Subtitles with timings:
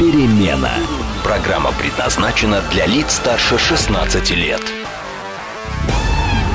[0.00, 0.72] перемена».
[1.22, 4.62] Программа предназначена для лиц старше 16 лет.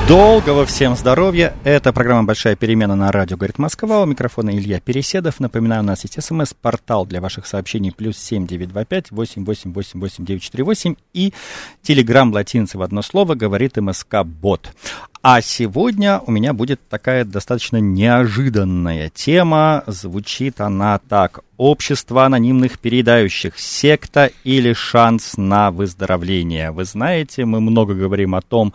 [0.08, 1.54] Долгого всем здоровья.
[1.64, 4.02] Это программа «Большая перемена» на радио «Говорит Москва».
[4.02, 5.40] У микрофона Илья Переседов.
[5.40, 9.72] Напоминаю, у нас есть смс-портал для ваших сообщений плюс семь девять два пять восемь восемь
[9.72, 11.32] восемь восемь девять четыре восемь и
[11.82, 14.72] телеграмм латиницы в одно слово говорит МСК Бот.
[15.28, 19.82] А сегодня у меня будет такая достаточно неожиданная тема.
[19.88, 21.40] Звучит она так.
[21.56, 23.58] Общество анонимных передающих.
[23.58, 26.70] Секта или шанс на выздоровление.
[26.70, 28.72] Вы знаете, мы много говорим о том,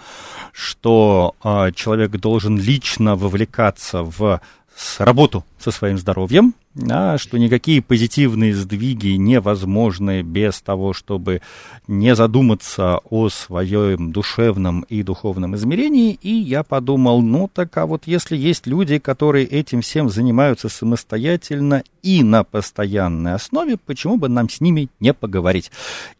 [0.51, 4.41] что э, человек должен лично вовлекаться в
[4.75, 11.41] с работу со своим здоровьем, да, что никакие позитивные сдвиги невозможны без того, чтобы
[11.87, 16.17] не задуматься о своем душевном и духовном измерении.
[16.21, 21.83] И я подумал, ну так а вот если есть люди, которые этим всем занимаются самостоятельно
[22.01, 25.71] и на постоянной основе, почему бы нам с ними не поговорить?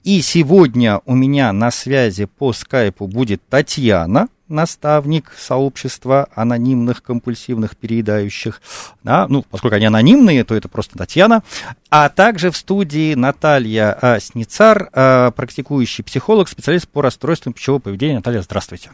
[0.04, 8.62] И сегодня у меня на связи по скайпу будет Татьяна, наставник сообщества анонимных компульсивных переедающих.
[9.04, 11.44] Да, ну, поскольку они анонимные, то это просто Татьяна.
[11.90, 18.16] А также в студии Наталья а, Сницар, а, практикующий психолог, специалист по расстройствам пищевого поведения.
[18.16, 18.92] Наталья, здравствуйте.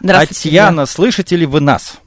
[0.00, 0.34] Здравствуйте.
[0.42, 0.86] Татьяна, да.
[0.86, 1.98] слышите ли вы нас?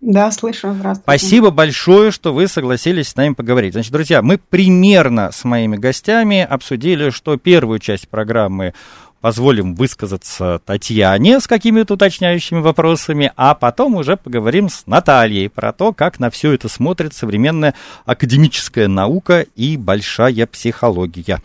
[0.00, 0.72] Да, слышу.
[0.72, 1.02] Здравствуйте.
[1.02, 3.74] Спасибо большое, что вы согласились с нами поговорить.
[3.74, 8.72] Значит, друзья, мы примерно с моими гостями обсудили, что первую часть программы
[9.20, 15.92] позволим высказаться Татьяне с какими-то уточняющими вопросами, а потом уже поговорим с Натальей про то,
[15.92, 17.74] как на все это смотрит современная
[18.04, 21.42] академическая наука и большая психология.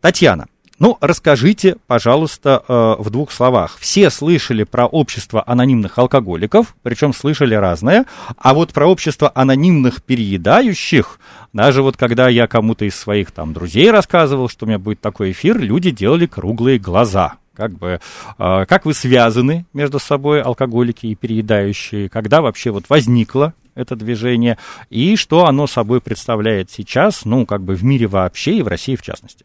[0.00, 0.46] Татьяна,
[0.78, 3.78] ну, расскажите, пожалуйста, э, в двух словах.
[3.80, 8.06] Все слышали про общество анонимных алкоголиков, причем слышали разное,
[8.36, 11.18] а вот про общество анонимных переедающих,
[11.52, 15.32] даже вот когда я кому-то из своих там друзей рассказывал, что у меня будет такой
[15.32, 17.34] эфир, люди делали круглые глаза.
[17.56, 18.00] Как бы,
[18.38, 22.08] э, как вы связаны между собой, алкоголики и переедающие?
[22.08, 24.58] Когда вообще вот возникло это движение?
[24.90, 28.94] И что оно собой представляет сейчас, ну, как бы в мире вообще и в России
[28.94, 29.44] в частности?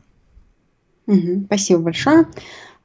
[1.45, 2.27] Спасибо большое.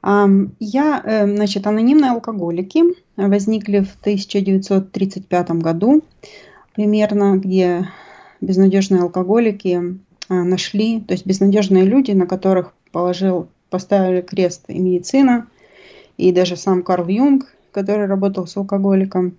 [0.01, 2.83] Я, э, значит, анонимные алкоголики
[3.17, 6.03] возникли в 1935 году
[6.73, 7.89] примерно, где
[8.39, 15.47] безнадежные алкоголики а, нашли, то есть безнадежные люди, на которых положил, поставили крест и медицина,
[16.15, 19.35] и даже сам Карл Юнг, который работал с алкоголиком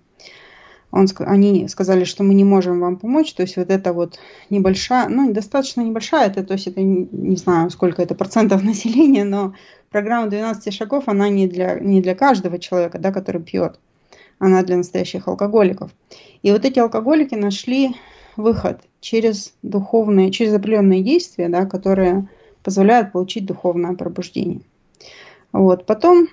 [0.91, 4.19] он, они сказали, что мы не можем вам помочь, то есть вот это вот
[4.49, 9.53] небольшая, ну, достаточно небольшая, это, то есть это не, знаю, сколько это процентов населения, но
[9.89, 13.79] программа 12 шагов, она не для, не для каждого человека, да, который пьет,
[14.39, 15.91] она для настоящих алкоголиков.
[16.43, 17.95] И вот эти алкоголики нашли
[18.35, 22.27] выход через духовные, через определенные действия, да, которые
[22.63, 24.61] позволяют получить духовное пробуждение.
[25.51, 26.27] Вот, потом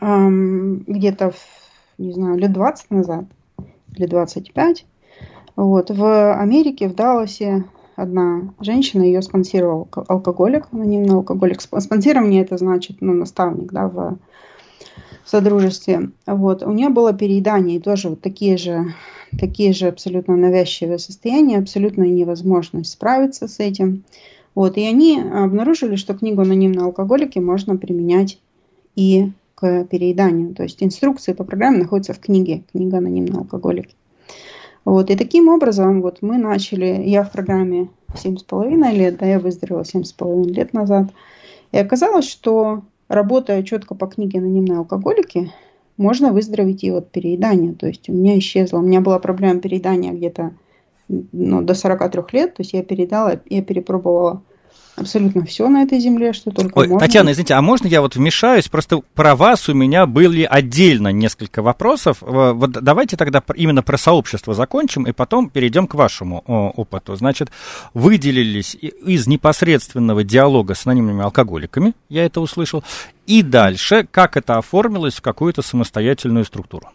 [0.00, 1.67] эм, где-то в
[1.98, 3.24] не знаю, лет 20 назад
[3.96, 4.86] или 25.
[5.56, 5.90] Вот.
[5.90, 7.64] В Америке, в Далласе,
[7.96, 11.60] одна женщина, ее спонсировал алкоголик, анонимный алкоголик.
[11.60, 14.18] Спонсирование это значит, ну, наставник, да, в
[15.24, 16.10] содружестве.
[16.26, 16.62] Вот.
[16.62, 18.94] У нее было переедание, и тоже вот такие же,
[19.38, 24.04] такие же абсолютно навязчивые состояния, абсолютная невозможность справиться с этим.
[24.54, 24.76] Вот.
[24.76, 28.38] И они обнаружили, что книгу «Анонимные алкоголики» можно применять
[28.94, 30.54] и к перееданию.
[30.54, 33.96] То есть инструкции по программе находятся в книге, книга анонимные алкоголики.
[34.84, 39.82] Вот, и таким образом вот мы начали, я в программе 7,5 лет, да, я выздоровела
[39.82, 41.10] 7,5 лет назад,
[41.72, 45.52] и оказалось, что работая четко по книге анонимные алкоголики,
[45.96, 47.74] можно выздороветь и от переедания.
[47.74, 50.52] То есть у меня исчезла, у меня была проблема переедания где-то
[51.08, 54.42] ну, до 43 лет, то есть я передала, я перепробовала
[54.98, 57.06] абсолютно все на этой земле, что только Ой, можно.
[57.06, 58.68] Татьяна, извините, а можно я вот вмешаюсь?
[58.68, 62.18] Просто про вас у меня были отдельно несколько вопросов.
[62.20, 67.16] Вот давайте тогда именно про сообщество закончим, и потом перейдем к вашему опыту.
[67.16, 67.50] Значит,
[67.94, 72.84] выделились из непосредственного диалога с анонимными алкоголиками, я это услышал,
[73.26, 76.88] и дальше, как это оформилось в какую-то самостоятельную структуру?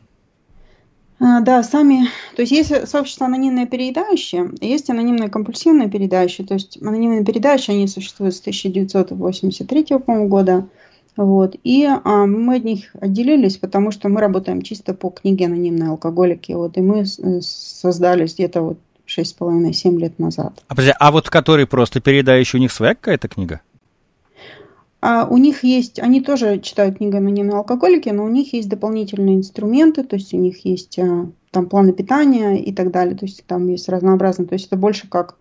[1.26, 6.78] А, да, сами, то есть есть сообщество анонимные переедающие, есть анонимные компульсивные переедающие, то есть
[6.82, 10.68] анонимные переедающие, они существуют с 1983 по года,
[11.16, 15.92] вот, и а, мы от них отделились, потому что мы работаем чисто по книге «Анонимные
[15.92, 20.62] алкоголики», вот, и мы создались где-то вот 6,5-7 лет назад.
[20.68, 23.62] А, подожди, а вот который просто передающий, у них своя какая-то книга?
[25.06, 29.36] А у них есть, они тоже читают книгу «Анонимные алкоголики», но у них есть дополнительные
[29.36, 33.44] инструменты, то есть у них есть а, там планы питания и так далее, то есть
[33.46, 35.36] там есть разнообразно, то есть это больше как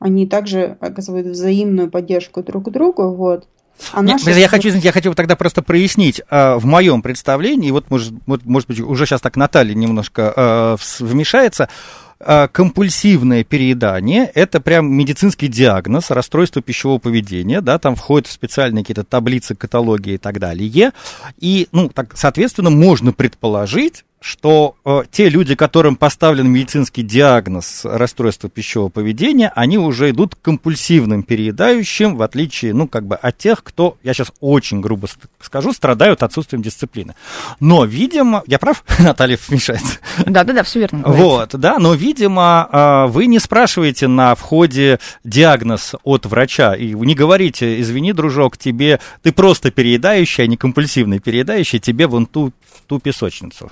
[0.00, 3.46] они также оказывают взаимную поддержку друг другу, вот.
[3.92, 4.36] А Нет, наша...
[4.36, 6.20] Я хочу, извините, я хочу тогда просто прояснить.
[6.28, 12.09] А, в моем представлении, вот может, может быть, уже сейчас так Наталья немножко вмешается, а,
[12.20, 19.04] компульсивное переедание– это прям медицинский диагноз, расстройство пищевого поведения, да, там входят в специальные какие-то
[19.04, 20.92] таблицы, каталоги и так далее.
[21.38, 28.50] И, ну, так, соответственно, можно предположить, что э, те люди, которым поставлен медицинский диагноз расстройства
[28.50, 33.64] пищевого поведения, они уже идут к компульсивным переедающим, в отличие, ну, как бы от тех,
[33.64, 35.08] кто, я сейчас очень грубо
[35.40, 37.14] скажу, страдают отсутствием дисциплины.
[37.60, 39.98] Но, видимо, я прав, Наталья вмешается?
[40.26, 41.02] Да-да-да, все верно.
[41.06, 47.14] Вот, да, но, видимо, э, вы не спрашиваете на входе диагноз от врача, и не
[47.14, 52.52] говорите, извини, дружок, тебе, ты просто переедающий, а не компульсивный переедающий, тебе вон ту,
[52.86, 53.70] ту песочницу.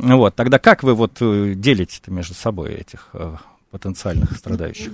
[0.00, 3.36] Вот, тогда как вы вот э, делите между собой этих э,
[3.70, 4.92] потенциальных страдающих?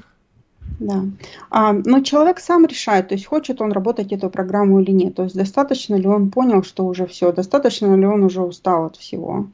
[0.81, 1.05] Да.
[1.49, 5.15] А, но человек сам решает, то есть хочет он работать эту программу или нет.
[5.15, 8.97] То есть достаточно ли он понял, что уже все, достаточно ли он уже устал от
[8.97, 9.47] всего.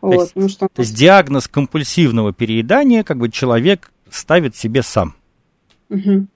[0.00, 0.68] То, вот, есть, ну, что...
[0.68, 5.14] то есть диагноз компульсивного переедания как бы человек ставит себе сам.
[5.88, 6.26] Угу.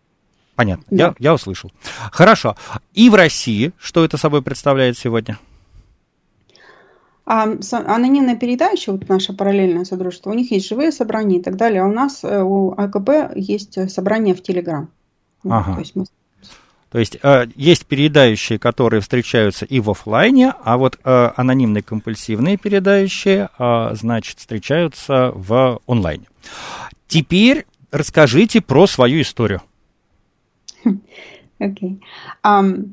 [0.55, 1.05] Понятно, да.
[1.09, 1.71] я, я услышал.
[2.11, 2.57] Хорошо.
[2.95, 5.39] И в России что это собой представляет сегодня?
[7.27, 11.83] А анонимная передача, вот наше параллельное содружество, у них есть живые собрания и так далее,
[11.83, 14.89] а у нас, э, у АКБ, есть собрания в Телеграм.
[15.43, 15.75] Ага.
[15.75, 16.05] То есть, мы...
[16.89, 22.59] То есть э, есть передающие, которые встречаются и в офлайне, а вот э, анонимные компульсивные
[22.59, 26.27] передающие, э, значит, встречаются в онлайне.
[27.09, 29.63] Теперь расскажите про свою историю.
[30.85, 31.01] Окей.
[31.59, 32.01] Okay.
[32.45, 32.91] Um,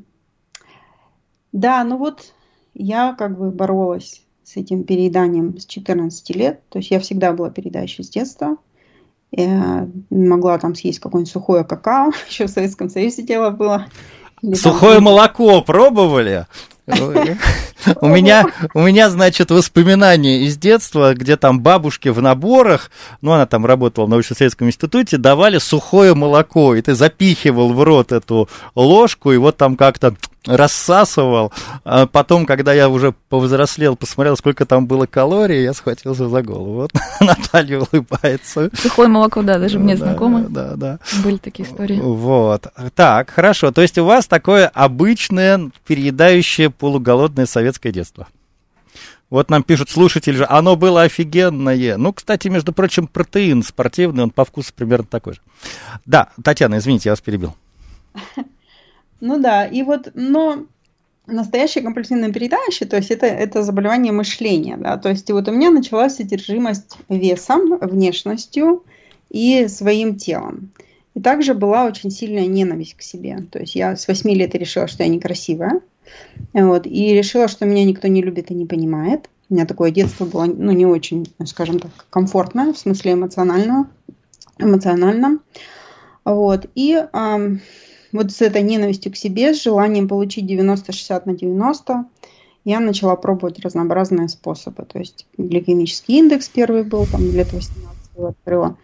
[1.52, 2.32] да, ну вот
[2.74, 6.60] я как бы боролась с этим перееданием с 14 лет.
[6.68, 8.56] То есть я всегда была передающей с детства.
[9.30, 12.12] Я могла там съесть какое-нибудь сухое какао.
[12.28, 13.86] Еще в Советском Союзе дело было.
[14.54, 16.46] Сухое молоко пробовали?
[18.00, 22.90] У меня, у меня, значит, воспоминания из детства, где там бабушки в наборах,
[23.22, 28.12] ну, она там работала в научно-исследовательском институте, давали сухое молоко, и ты запихивал в рот
[28.12, 30.14] эту ложку, и вот там как-то
[30.46, 31.52] рассасывал.
[31.84, 36.74] А потом, когда я уже повзрослел, посмотрел, сколько там было калорий, я схватился за голову.
[36.74, 38.70] Вот Наталья улыбается.
[38.74, 40.46] Сухое молоко, да, даже мне да, знакомо.
[40.48, 40.98] Да, да.
[41.22, 41.98] Были такие истории.
[42.00, 42.66] Вот.
[42.94, 43.72] Так, хорошо.
[43.72, 48.28] То есть у вас такое обычное, переедающее, полуголодное советское детство.
[49.30, 51.96] Вот нам пишут слушатели же, оно было офигенное.
[51.96, 55.40] Ну, кстати, между прочим, протеин спортивный, он по вкусу примерно такой же.
[56.04, 57.56] Да, Татьяна, извините, я вас перебил.
[59.26, 60.66] Ну да, и вот, но
[61.26, 65.70] настоящее компульсивное передающее, то есть это, это заболевание мышления, да, то есть вот у меня
[65.70, 68.84] началась одержимость весом, внешностью
[69.30, 70.72] и своим телом.
[71.14, 73.38] И также была очень сильная ненависть к себе.
[73.50, 75.80] То есть я с 8 лет решила, что я некрасивая.
[76.52, 79.30] Вот, и решила, что меня никто не любит и не понимает.
[79.48, 83.86] У меня такое детство было ну, не очень, скажем так, комфортное, в смысле эмоционального.
[84.58, 85.40] эмоциональном.
[86.26, 87.60] Вот, и эм,
[88.14, 92.04] вот с этой ненавистью к себе, с желанием получить 90-60 на 90,
[92.64, 94.84] я начала пробовать разнообразные способы.
[94.84, 98.78] То есть гликемический индекс первый был, там лет 18 открыла,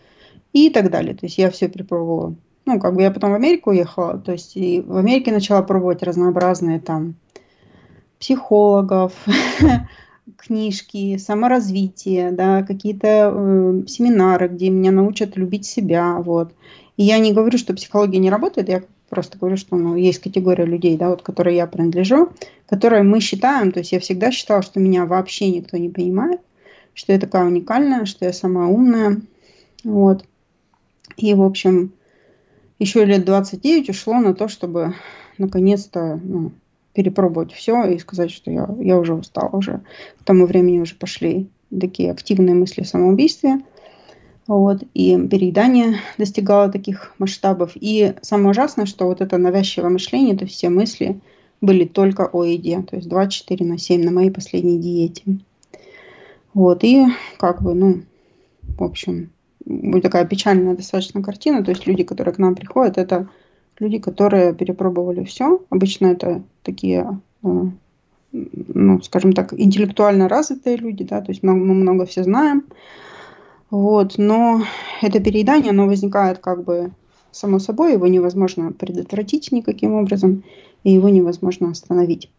[0.53, 1.15] и так далее.
[1.15, 2.35] То есть я все перепробовала.
[2.67, 6.03] Ну, как бы я потом в Америку уехала, то есть и в Америке начала пробовать
[6.03, 7.15] разнообразные там
[8.19, 9.13] психологов,
[10.37, 16.53] книжки, саморазвитие, да, какие-то э, семинары, где меня научат любить себя, вот.
[16.97, 20.65] И я не говорю, что психология не работает, я Просто говорю, что ну, есть категория
[20.65, 22.31] людей, да, вот, которой я принадлежу,
[22.67, 26.41] которые мы считаем, то есть я всегда считала, что меня вообще никто не понимает,
[26.95, 29.21] что я такая уникальная, что я самая умная.
[29.83, 30.25] Вот.
[31.17, 31.93] И, в общем,
[32.79, 34.95] еще лет 29 ушло на то, чтобы
[35.39, 36.53] наконец-то ну,
[36.93, 39.81] перепробовать все и сказать, что я, я уже устала уже.
[40.21, 41.49] К тому времени уже пошли
[41.79, 43.61] такие активные мысли о.
[44.51, 47.71] Вот, и переедание достигало таких масштабов.
[47.77, 51.21] И самое ужасное, что вот это навязчивое мышление, то есть все мысли
[51.61, 55.23] были только о еде, то есть 24 на 7 на моей последней диете.
[56.53, 57.07] Вот, и
[57.39, 58.03] как бы, ну,
[58.77, 59.31] в общем,
[60.03, 61.63] такая печальная достаточно картина.
[61.63, 63.29] То есть люди, которые к нам приходят, это
[63.79, 65.65] люди, которые перепробовали все.
[65.71, 67.49] Обычно это такие, э,
[68.33, 72.65] ну, скажем так, интеллектуально развитые люди, да, то есть мы много все знаем.
[73.71, 74.65] Вот, но
[75.01, 76.91] это переедание, оно возникает как бы
[77.31, 80.43] само собой, его невозможно предотвратить никаким образом,
[80.83, 82.31] и его невозможно остановить.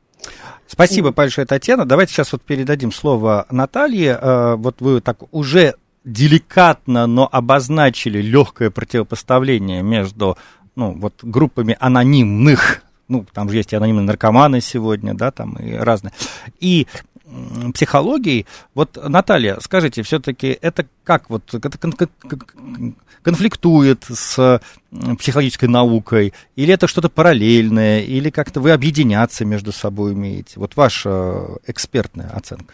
[0.68, 1.86] Спасибо большое, Татьяна.
[1.86, 4.18] Давайте сейчас вот передадим слово Наталье.
[4.22, 10.38] Э, вот вы так уже деликатно, но обозначили легкое противопоставление между
[10.76, 15.74] ну, вот, группами анонимных, ну, там же есть и анонимные наркоманы сегодня, да, там и
[15.74, 16.14] разные,
[16.60, 16.88] и
[17.74, 18.46] психологией.
[18.74, 21.78] Вот, Наталья, скажите, все-таки это как вот это
[23.24, 24.62] конфликтует с
[25.20, 30.60] психологической наукой, или это что-то параллельное, или как-то вы объединяться между собой умеете?
[30.60, 32.74] Вот ваша экспертная оценка.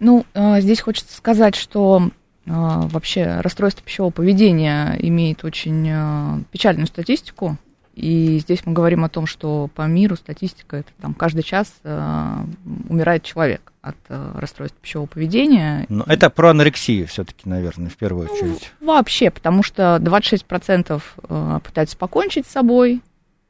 [0.00, 2.10] Ну, э, здесь хочется сказать, что э,
[2.50, 7.56] вообще расстройство пищевого поведения имеет очень э, печальную статистику.
[7.94, 12.44] И здесь мы говорим о том, что по миру статистика это там каждый час э,
[12.88, 15.86] умирает человек от э, расстройства пищевого поведения.
[15.88, 18.72] Но это про анорексию все-таки, наверное, в первую ну, очередь.
[18.80, 23.00] Ну, вообще, потому что 26% э, пытаются покончить с собой,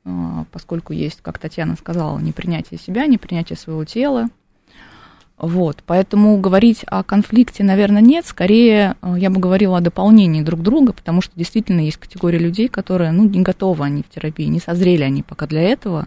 [0.04, 0.10] э,
[0.52, 4.28] поскольку есть, как Татьяна сказала, непринятие себя, непринятие своего тела.
[5.36, 8.24] Вот, поэтому говорить о конфликте, наверное, нет.
[8.24, 12.68] Скорее, э, я бы говорила о дополнении друг друга, потому что действительно есть категория людей,
[12.68, 16.06] которые, ну, не готовы они в терапии, не созрели они пока для этого.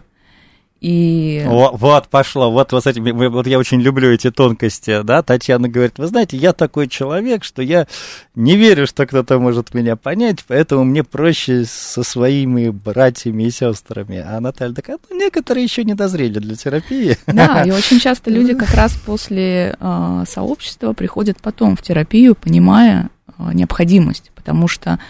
[0.80, 1.42] И...
[1.44, 5.98] Вот, вот пошло, вот, вот, эти, вот я очень люблю эти тонкости, да, Татьяна говорит,
[5.98, 7.88] вы знаете, я такой человек, что я
[8.36, 14.22] не верю, что кто-то может меня понять, поэтому мне проще со своими братьями и сестрами,
[14.24, 17.16] а Наталья такая, ну, некоторые еще не дозрели для терапии.
[17.26, 23.10] Да, и очень часто люди как раз после э, сообщества приходят потом в терапию, понимая
[23.26, 25.00] э, необходимость, потому что,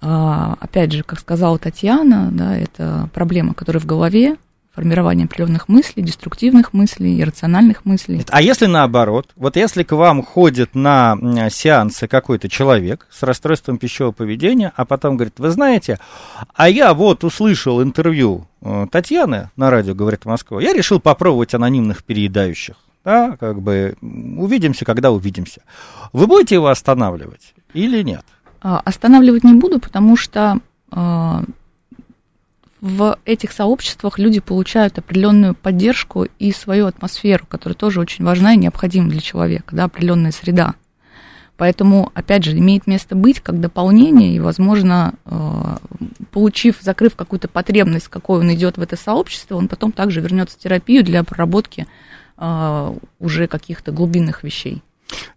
[0.00, 4.36] э, опять же, как сказала Татьяна, да, это проблема, которая в голове,
[4.74, 8.24] формирование определенных мыслей, деструктивных мыслей, иррациональных мыслей.
[8.30, 9.30] А если наоборот?
[9.36, 11.16] Вот если к вам ходит на
[11.50, 15.98] сеансы какой-то человек с расстройством пищевого поведения, а потом говорит, вы знаете,
[16.54, 22.04] а я вот услышал интервью э, Татьяны на радио «Говорит Москва», я решил попробовать анонимных
[22.04, 22.76] переедающих.
[23.04, 25.62] Да, как бы увидимся, когда увидимся.
[26.12, 28.24] Вы будете его останавливать или нет?
[28.60, 30.58] А, останавливать не буду, потому что
[30.90, 31.42] а,
[32.82, 38.56] в этих сообществах люди получают определенную поддержку и свою атмосферу, которая тоже очень важна и
[38.56, 40.74] необходима для человека, да, определенная среда.
[41.56, 45.76] Поэтому, опять же, имеет место быть как дополнение, и, возможно, э,
[46.32, 50.60] получив, закрыв какую-то потребность, какой он идет в это сообщество, он потом также вернется в
[50.60, 51.86] терапию для проработки
[52.36, 54.82] э, уже каких-то глубинных вещей.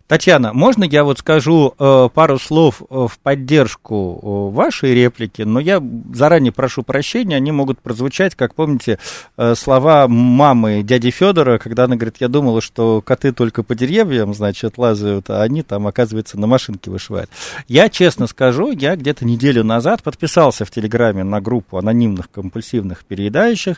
[0.07, 5.59] Татьяна, можно я вот скажу э, пару слов э, в поддержку э, вашей реплики, но
[5.59, 5.81] я
[6.13, 8.99] заранее прошу прощения, они могут прозвучать, как помните,
[9.35, 14.35] э, слова мамы дяди Федора, когда она говорит, я думала, что коты только по деревьям,
[14.35, 17.31] значит, лазают, а они там, оказывается, на машинке вышивают.
[17.67, 23.77] Я честно скажу, я где-то неделю назад подписался в Телеграме на группу анонимных компульсивных переедающих,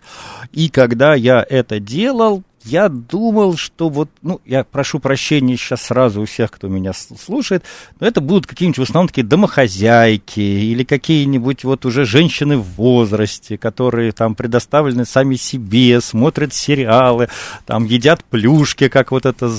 [0.51, 6.21] и когда я это делал, я думал, что вот, ну, я прошу прощения сейчас сразу
[6.21, 7.63] у всех, кто меня слушает,
[7.99, 13.57] но это будут какие-нибудь в основном такие домохозяйки или какие-нибудь вот уже женщины в возрасте,
[13.57, 17.29] которые там предоставлены сами себе, смотрят сериалы,
[17.65, 19.49] там едят плюшки, как вот это,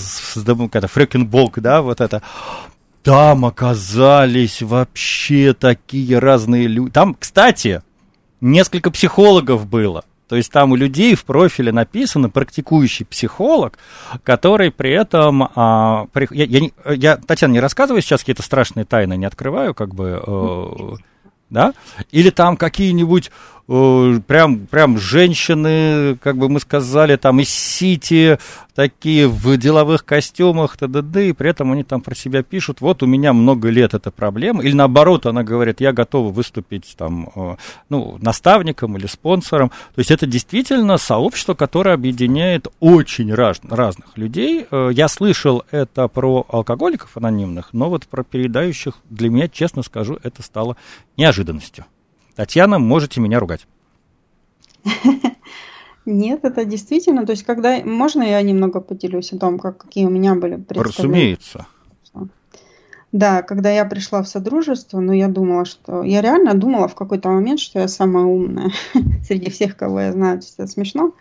[0.73, 2.23] это фрекенбок, да, вот это.
[3.03, 6.91] Там оказались вообще такие разные люди.
[6.91, 7.83] Там, кстати,
[8.41, 10.05] несколько психологов было.
[10.29, 13.79] То есть там у людей в профиле написано практикующий психолог,
[14.25, 15.49] который при этом...
[15.55, 19.95] А, при, я, я, я, Татьяна, не рассказываю сейчас какие-то страшные тайны, не открываю, как
[19.95, 20.23] бы...
[20.25, 20.97] Э,
[21.51, 21.73] да?
[22.11, 23.31] Или там какие-нибудь
[23.69, 28.39] прям, прям женщины, как бы мы сказали, там из Сити,
[28.75, 31.29] такие в деловых костюмах, т.д.
[31.29, 34.63] и при этом они там про себя пишут, вот у меня много лет эта проблема,
[34.63, 37.57] или наоборот, она говорит, я готова выступить там, э,
[37.91, 44.67] ну, наставником или спонсором, то есть это действительно сообщество, которое объединяет очень раз, разных людей,
[44.71, 50.19] э, я слышал это про алкоголиков анонимных, но вот про передающих для меня, честно скажу,
[50.23, 50.79] это стало
[51.19, 51.85] неожиданностью.
[52.39, 53.67] Татьяна, можете меня ругать.
[56.07, 60.09] Нет, это действительно, то есть когда, можно я немного поделюсь о том, как, какие у
[60.09, 61.37] меня были представления?
[61.37, 61.67] Разумеется.
[63.11, 66.05] Да, когда я пришла в Содружество, ну, я думала, что...
[66.05, 68.71] Я реально думала в какой-то момент, что я самая умная
[69.27, 70.41] среди всех, кого я знаю.
[70.57, 71.15] Это смешно.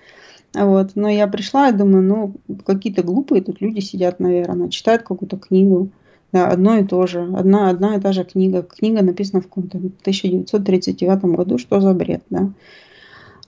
[0.54, 0.92] Вот.
[0.94, 5.90] Но я пришла и думаю, ну, какие-то глупые тут люди сидят, наверное, читают какую-то книгу.
[6.31, 7.22] Одно и то же.
[7.36, 8.62] Одна, одна и та же книга.
[8.62, 11.57] Книга написана в каком-то 1939 году.
[11.57, 12.50] Что за бред, да?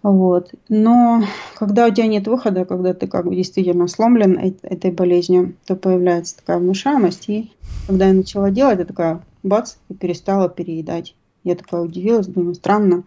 [0.02, 0.54] Вот.
[0.70, 1.24] Но
[1.56, 6.38] когда у тебя нет выхода, когда ты как бы действительно сломлен этой болезнью, то появляется
[6.38, 7.28] такая внушаемость.
[7.30, 7.52] И
[7.88, 11.16] когда я начала делать, я такая, бац, и перестала переедать.
[11.44, 13.04] Я такая удивилась, думаю, странно,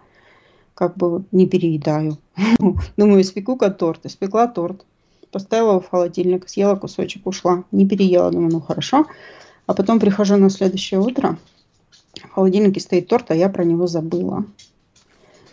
[0.75, 2.19] как бы не переедаю.
[2.97, 4.05] Думаю, испеку-ка торт.
[4.05, 4.85] Испекла торт.
[5.31, 7.65] Поставила его в холодильник, съела кусочек, ушла.
[7.73, 9.07] Не переела, думаю, ну хорошо.
[9.67, 11.39] А потом прихожу на следующее утро,
[12.15, 14.45] в холодильнике стоит торт, а я про него забыла.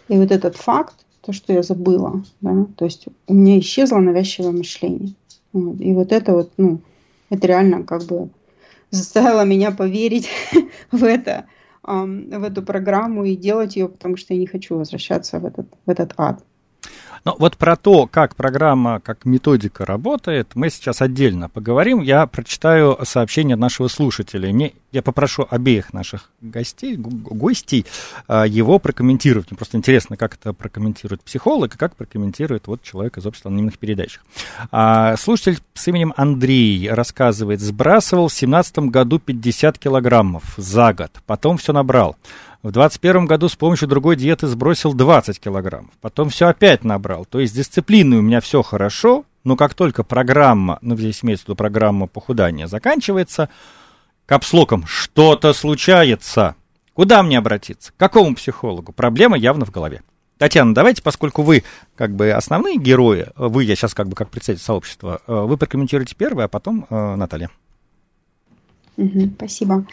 [0.07, 4.51] И вот этот факт, то, что я забыла, да, то есть у меня исчезло навязчивое
[4.51, 5.13] мышление.
[5.53, 5.79] Вот.
[5.79, 6.81] И вот это вот, ну,
[7.29, 8.29] это реально как бы
[8.91, 10.29] заставило меня поверить
[10.91, 11.45] в это,
[11.83, 15.89] в эту программу и делать ее, потому что я не хочу возвращаться в этот, в
[15.89, 16.43] этот ад.
[17.25, 22.01] Ну, вот про то, как программа, как методика работает, мы сейчас отдельно поговорим.
[22.01, 24.51] Я прочитаю сообщение нашего слушателя.
[24.51, 27.85] Мне, я попрошу обеих наших гостей, гостей
[28.27, 29.51] а, его прокомментировать.
[29.51, 33.77] Мне просто интересно, как это прокомментирует психолог и как прокомментирует вот человек из общества анонимных
[33.77, 34.19] передач.
[34.71, 41.57] А, слушатель с именем Андрей рассказывает, сбрасывал в 2017 году 50 килограммов за год, потом
[41.57, 42.15] все набрал.
[42.61, 45.91] В 2021 году с помощью другой диеты сбросил 20 килограммов.
[46.01, 47.23] Потом все опять набрал.
[47.23, 51.47] То есть дисциплиной у меня все хорошо, но как только программа, ну здесь имеется в
[51.47, 53.47] виду программа похудания, заканчивается,
[54.25, 56.55] капслоком что-то случается.
[56.93, 57.93] Куда мне обратиться?
[57.93, 58.91] К какому психологу?
[58.91, 60.01] Проблема явно в голове.
[60.37, 61.63] Татьяна, давайте, поскольку вы
[61.95, 66.15] как бы основные герои, вы, я сейчас как бы как представитель сообщества, э, вы прокомментируете
[66.17, 67.49] первое, а потом э, Наталья.
[69.35, 69.85] Спасибо.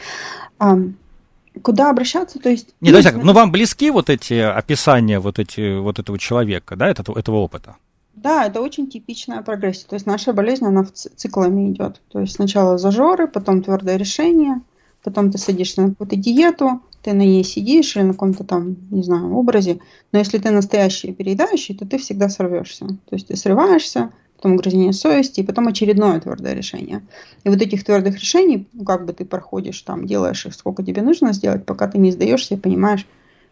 [1.61, 2.39] Куда обращаться?
[2.39, 2.69] То есть...
[2.81, 7.17] Не, ну, ну вам близки вот эти описания вот, эти, вот этого человека, да, этого,
[7.17, 7.75] этого опыта?
[8.15, 9.87] Да, это очень типичная прогрессия.
[9.87, 12.01] То есть наша болезнь, она в циклами идет.
[12.11, 14.61] То есть сначала зажоры, потом твердое решение,
[15.03, 19.03] потом ты садишься на какую-то диету, ты на ней сидишь или на каком-то там, не
[19.03, 19.79] знаю, образе.
[20.11, 22.87] Но если ты настоящий переедающий, то ты всегда сорвешься.
[22.87, 27.01] То есть ты срываешься, потом угрызение совести, и потом очередное твердое решение.
[27.43, 31.01] И вот этих твердых решений, ну, как бы ты проходишь там, делаешь их, сколько тебе
[31.01, 33.05] нужно сделать, пока ты не сдаешься и понимаешь,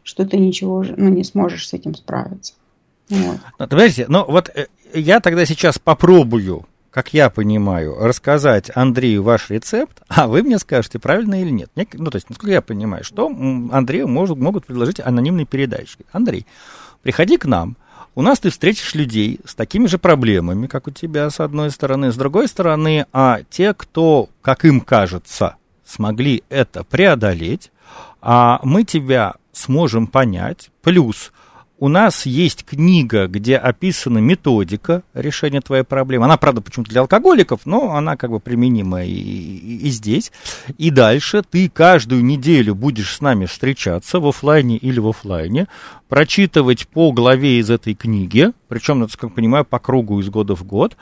[0.04, 2.54] что ты ничего ну, не сможешь с этим справиться.
[3.10, 3.40] Вот.
[3.60, 9.50] Ну, подождите, ну вот э, я тогда сейчас попробую, как я понимаю, рассказать Андрею ваш
[9.50, 11.72] рецепт, а вы мне скажете, правильно или нет.
[11.94, 15.98] Ну, то есть, насколько я понимаю, что Андрею может, могут предложить анонимные передачи.
[16.12, 16.46] Андрей,
[17.02, 17.76] приходи к нам,
[18.16, 22.12] у нас ты встретишь людей с такими же проблемами, как у тебя, с одной стороны.
[22.12, 27.72] С другой стороны, а те, кто, как им кажется, смогли это преодолеть,
[28.22, 30.72] а мы тебя сможем понять.
[30.82, 31.34] Плюс
[31.78, 36.26] у нас есть книга, где описана методика решения твоей проблемы.
[36.26, 40.32] Она, правда, почему-то для алкоголиков, но она как бы применима и, и, и здесь.
[40.78, 45.68] И дальше ты каждую неделю будешь с нами встречаться в офлайне или в офлайне,
[46.08, 50.96] прочитывать по главе из этой книги, причем, как понимаю, по кругу из года в год,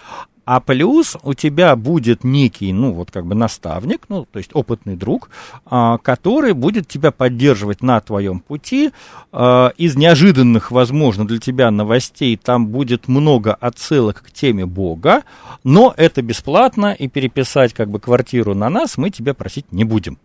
[0.46, 4.96] а плюс у тебя будет некий, ну, вот как бы наставник, ну, то есть опытный
[4.96, 5.30] друг,
[5.66, 8.92] а, который будет тебя поддерживать на твоем пути.
[9.32, 15.24] А, из неожиданных, возможно, для тебя новостей там будет много отсылок к теме Бога,
[15.64, 20.18] но это бесплатно, и переписать как бы квартиру на нас мы тебя просить не будем.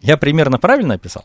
[0.00, 1.24] Я примерно правильно описал?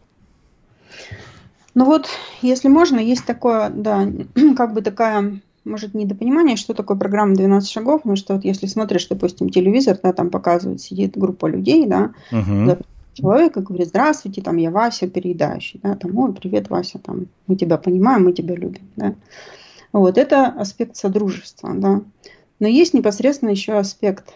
[1.74, 2.08] Ну вот,
[2.42, 4.08] если можно, есть такое, да,
[4.58, 9.08] как бы такая может, недопонимание, что такое программа 12 шагов, потому что вот если смотришь,
[9.08, 12.84] допустим, телевизор, да, там показывают, сидит группа людей, да, uh-huh.
[13.14, 17.56] человек и говорит, здравствуйте, там, я Вася, переедающий, да, там, ой, привет, Вася, там, мы
[17.56, 19.14] тебя понимаем, мы тебя любим, да.
[19.94, 22.02] Вот, это аспект содружества, да.
[22.60, 24.34] Но есть непосредственно еще аспект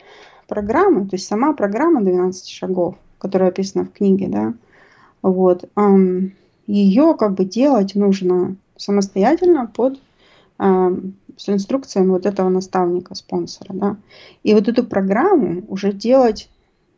[0.48, 4.54] программы, то есть сама программа 12 шагов, которая описана в книге, да,
[5.22, 5.70] вот,
[6.68, 10.00] ее как бы делать нужно самостоятельно под
[11.38, 13.74] с инструкциями вот этого наставника, спонсора.
[13.74, 13.98] Да?
[14.44, 16.50] И вот эту программу уже делать,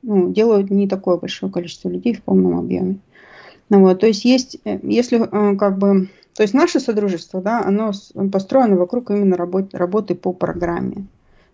[0.01, 2.97] ну, делают не такое большое количество людей в полном объеме.
[3.69, 7.63] Ну, вот, то есть есть, э, если э, как бы, то есть наше содружество, да,
[7.63, 7.93] оно
[8.31, 11.07] построено вокруг именно работы, работы по программе.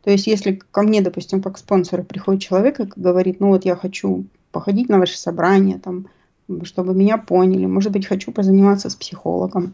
[0.04, 3.76] То есть если ко мне, допустим, как спонсор приходит человек и говорит, ну вот я
[3.76, 6.08] хочу походить на ваше собрание, там,
[6.64, 9.72] чтобы меня поняли, может быть, хочу позаниматься с психологом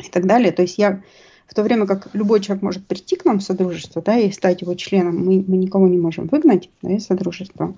[0.00, 0.50] и так далее.
[0.50, 1.02] То есть я
[1.50, 4.62] в то время как любой человек может прийти к нам в Содружество да, и стать
[4.62, 7.74] его членом, мы, мы никого не можем выгнать да, из Содружества.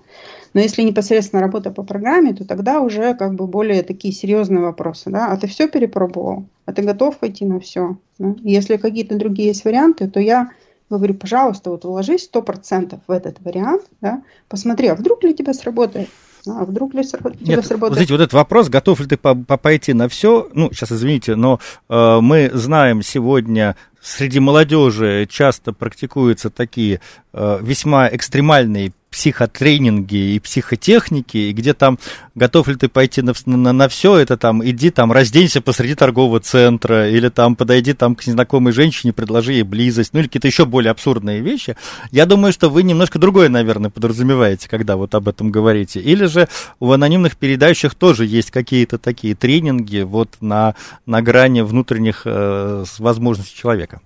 [0.52, 5.08] Но если непосредственно работа по программе, то тогда уже как бы более такие серьезные вопросы.
[5.08, 5.28] Да?
[5.32, 6.44] А ты все перепробовал?
[6.66, 7.96] А ты готов пойти на все?
[8.18, 8.36] Да?
[8.42, 10.50] если какие-то другие есть варианты, то я
[10.90, 16.10] говорю, пожалуйста, вот вложись 100% в этот вариант, да, посмотри, а вдруг ли тебя сработает.
[16.46, 17.40] А вдруг ли сработает?
[17.46, 17.94] Нет, сработает?
[17.94, 21.36] Смотрите, вот этот вопрос, готов ли ты по по пойти на все, ну, сейчас извините,
[21.36, 27.00] но э, мы знаем сегодня среди молодежи часто практикуются такие
[27.32, 31.98] э, весьма экстремальные психотренинги и психотехники, и где там
[32.34, 36.40] готов ли ты пойти на, на, на все это, там, иди там, разденься посреди торгового
[36.40, 40.64] центра, или там подойди там к незнакомой женщине, предложи ей близость, ну или какие-то еще
[40.64, 41.76] более абсурдные вещи.
[42.10, 46.00] Я думаю, что вы немножко другое, наверное, подразумеваете, когда вот об этом говорите.
[46.00, 46.48] Или же
[46.80, 53.56] в анонимных передающих тоже есть какие-то такие тренинги вот на, на грани внутренних э, возможностей
[53.56, 54.00] человека.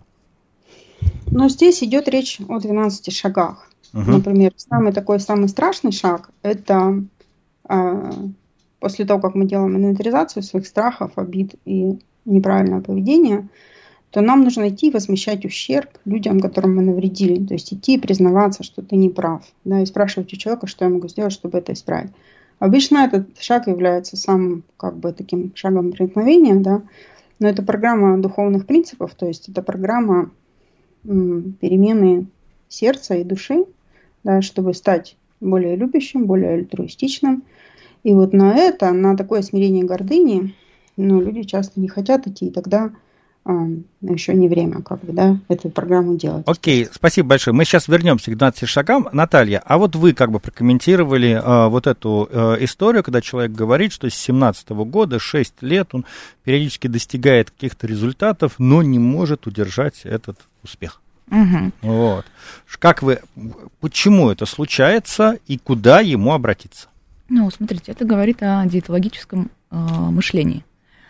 [1.27, 3.69] Но здесь идет речь о 12 шагах.
[3.96, 4.11] Угу.
[4.11, 7.02] Например, самый такой самый страшный шаг– это
[7.66, 8.12] э,
[8.78, 13.48] после того, как мы делаем инвентаризацию своих страхов, обид и неправильного поведения,
[14.11, 17.42] то нам нужно идти возмещать ущерб людям, которым мы навредили.
[17.42, 19.42] То есть идти и признаваться, что ты не прав.
[19.64, 22.12] Да, и спрашивать у человека, что я могу сделать, чтобы это исправить.
[22.59, 26.82] Обычно этот шаг является самым как бы таким шагом преткновения, да,
[27.38, 30.30] но это программа духовных принципов, то есть это программа
[31.02, 32.26] перемены
[32.68, 33.64] сердца и души,
[34.27, 37.45] да, чтобы стать более любящим, более альтруистичным.
[38.03, 40.53] И вот на это, на такое смирение гордыни,
[40.97, 42.91] ну, люди часто не хотят идти, и тогда
[44.03, 46.43] еще не время, как бы, да, эту программу делать.
[46.49, 47.55] Окей, спасибо большое.
[47.55, 49.09] Мы сейчас вернемся к 12 шагам.
[49.12, 53.93] Наталья, а вот вы как бы прокомментировали а, вот эту а, историю, когда человек говорит,
[53.93, 56.05] что с 17 года, 6 лет, он
[56.43, 61.01] периодически достигает каких-то результатов, но не может удержать этот успех.
[61.31, 61.73] Угу.
[61.83, 62.27] Вот.
[62.79, 63.21] Как вы,
[63.81, 66.89] почему это случается и куда ему обратиться?
[67.29, 70.65] Ну, смотрите, это говорит о диетологическом э, мышлении,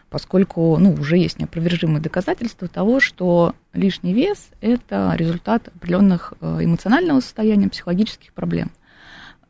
[0.09, 7.21] поскольку, ну, уже есть неопровержимые доказательства того, что лишний вес– это результат определенных э, эмоционального
[7.21, 8.71] состояния, психологических проблем.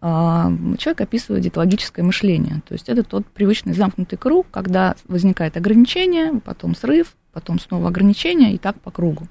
[0.01, 0.49] Э,
[0.79, 6.75] человек описывает диетологическое мышление, то есть это тот привычный замкнутый круг, когда возникает ограничение, потом
[6.75, 9.29] срыв, потом снова ограничение и так по кругу.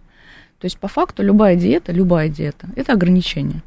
[0.66, 3.62] То есть по факту любая диета, любая диета– это ограничение.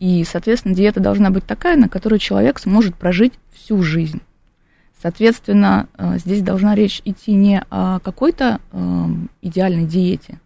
[0.00, 4.20] И, соответственно, диета должна быть такая, на которую человек сможет прожить всю жизнь.
[5.00, 9.06] Соответственно, э, здесь должна речь идти не о какой-то э,
[9.40, 10.40] идеальной диете,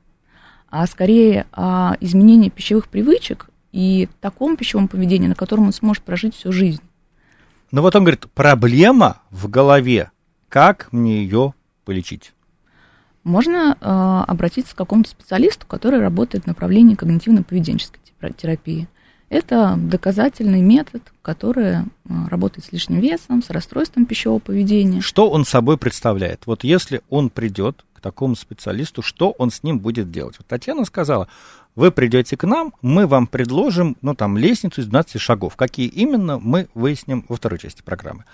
[0.69, 6.37] а скорее о изменении пищевых привычек и таком пищевом поведении, на котором он сможет прожить
[6.37, 6.83] всю жизнь.
[7.71, 10.11] Но вот он говорит, проблема в голове,
[10.51, 11.55] как мне ее
[11.87, 12.35] полечить?
[13.25, 18.01] Можно э, обратиться к какому-то специалисту, который работает в направлении когнитивно-поведенческой
[18.37, 18.89] терапии.
[19.29, 21.83] Это доказательный метод, который э,
[22.29, 25.01] работает с лишним весом, с расстройством пищевого поведения.
[25.01, 26.47] Что он собой представляет?
[26.47, 30.37] Вот если он придет к такому специалисту, что он с ним будет делать?
[30.39, 31.29] Вот Татьяна сказала,
[31.77, 35.55] вы придете к нам, мы вам предложим, ну, там, лестницу из 12 шагов.
[35.55, 38.25] Какие именно, мы выясним во второй части программы.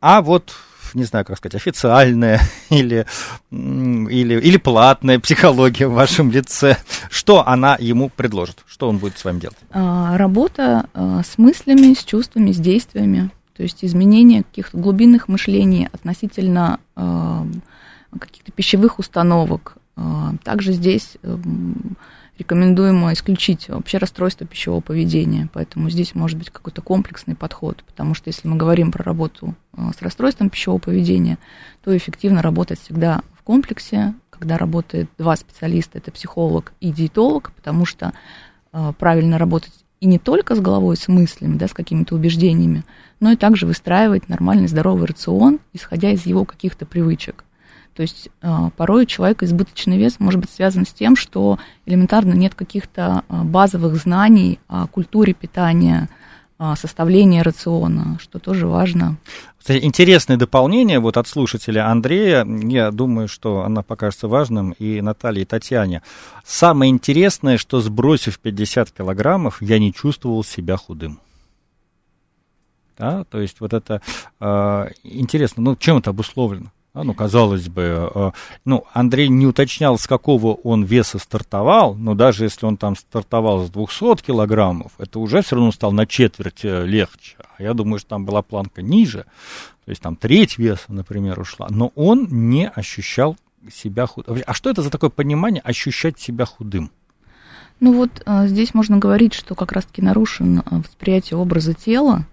[0.00, 0.54] А вот
[0.94, 3.06] не знаю, как сказать, официальная или,
[3.50, 6.76] или, или платная психология в вашем лице,
[7.10, 8.58] что она ему предложит?
[8.66, 9.56] Что он будет с вами делать?
[9.70, 13.30] А, работа а, с мыслями, с чувствами, с действиями.
[13.56, 17.46] То есть изменение каких-то глубинных мышлений относительно а,
[18.18, 19.76] каких-то пищевых установок.
[20.44, 21.16] Также здесь
[22.40, 25.48] рекомендуемо исключить вообще расстройство пищевого поведения.
[25.52, 29.90] Поэтому здесь может быть какой-то комплексный подход, потому что если мы говорим про работу э,
[29.96, 31.38] с расстройством пищевого поведения,
[31.84, 37.84] то эффективно работать всегда в комплексе, когда работает два специалиста, это психолог и диетолог, потому
[37.84, 38.14] что
[38.72, 42.84] э, правильно работать и не только с головой, с мыслями, да, с какими-то убеждениями,
[43.20, 47.44] но и также выстраивать нормальный здоровый рацион, исходя из его каких-то привычек.
[47.94, 52.32] То есть а, порой у человека избыточный вес может быть связан с тем, что элементарно
[52.32, 56.08] нет каких-то а, базовых знаний о культуре питания,
[56.76, 59.16] составления рациона, что тоже важно.
[59.66, 62.44] Интересное дополнение вот от слушателя Андрея.
[62.44, 66.02] Я думаю, что она покажется важным и Наталье, и Татьяне.
[66.44, 71.18] Самое интересное, что сбросив 50 килограммов, я не чувствовал себя худым.
[73.00, 74.02] Да, то есть вот это
[74.40, 76.70] э, интересно, ну чем это обусловлено?
[76.92, 78.30] А, ну, казалось бы, э,
[78.64, 83.64] ну, Андрей не уточнял, с какого он веса стартовал, но даже если он там стартовал
[83.64, 87.36] с 200 килограммов, это уже все равно стало на четверть э, легче.
[87.56, 89.24] А я думаю, что там была планка ниже,
[89.84, 93.36] то есть там треть веса, например, ушла, но он не ощущал
[93.72, 94.38] себя худым.
[94.44, 96.90] А что это за такое понимание ощущать себя худым?
[97.78, 102.26] Ну вот э, здесь можно говорить, что как раз-таки нарушен восприятие образа тела,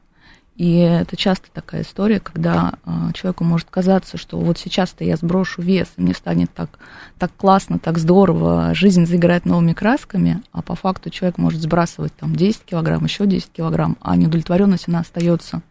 [0.57, 5.61] И это часто такая история, когда э, человеку может казаться, что вот сейчас-то я сброшу
[5.61, 6.79] вес, и мне станет так,
[7.19, 12.35] так классно, так здорово, жизнь заиграет новыми красками, а по факту человек может сбрасывать там
[12.35, 15.61] 10 килограмм, еще 10 килограмм, а неудовлетворенность она остается.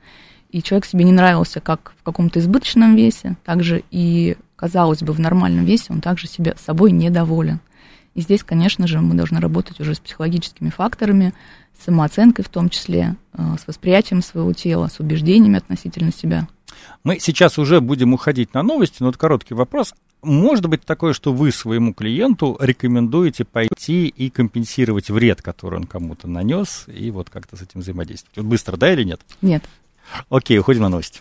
[0.50, 5.18] И человек себе не нравился как в каком-то избыточном весе, также и, казалось бы, в
[5.18, 7.58] нормальном весе он также себе собой недоволен.
[8.16, 11.34] И здесь, конечно же, мы должны работать уже с психологическими факторами,
[11.78, 16.48] с самооценкой в том числе, э, с восприятием своего тела, с убеждениями относительно себя.
[17.04, 19.94] Мы сейчас уже будем уходить на новости, но вот короткий вопрос.
[20.22, 26.26] Может быть такое, что вы своему клиенту рекомендуете пойти и компенсировать вред, который он кому-то
[26.26, 28.38] нанес, и вот как-то с этим взаимодействовать?
[28.38, 29.20] Вот быстро, да или нет?
[29.42, 29.62] Нет.
[30.30, 31.20] Окей, уходим на новости.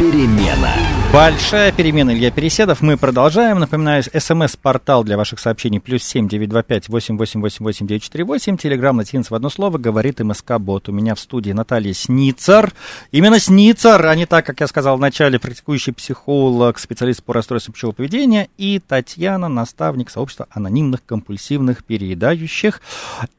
[0.00, 0.99] перемена».
[1.12, 2.82] Большая перемена, Илья Переседов.
[2.82, 3.58] Мы продолжаем.
[3.58, 8.04] Напоминаю, смс-портал для ваших сообщений плюс семь девять два пять восемь восемь восемь восемь девять
[8.04, 8.56] четыре восемь.
[8.56, 10.88] Телеграмм латинец в одно слово говорит МСК-бот.
[10.88, 12.72] У меня в студии Наталья Сницер.
[13.10, 17.72] Именно Сницер, а не так, как я сказал в начале, практикующий психолог, специалист по расстройству
[17.72, 18.48] пищевого поведения.
[18.56, 22.80] И Татьяна, наставник сообщества анонимных компульсивных переедающих.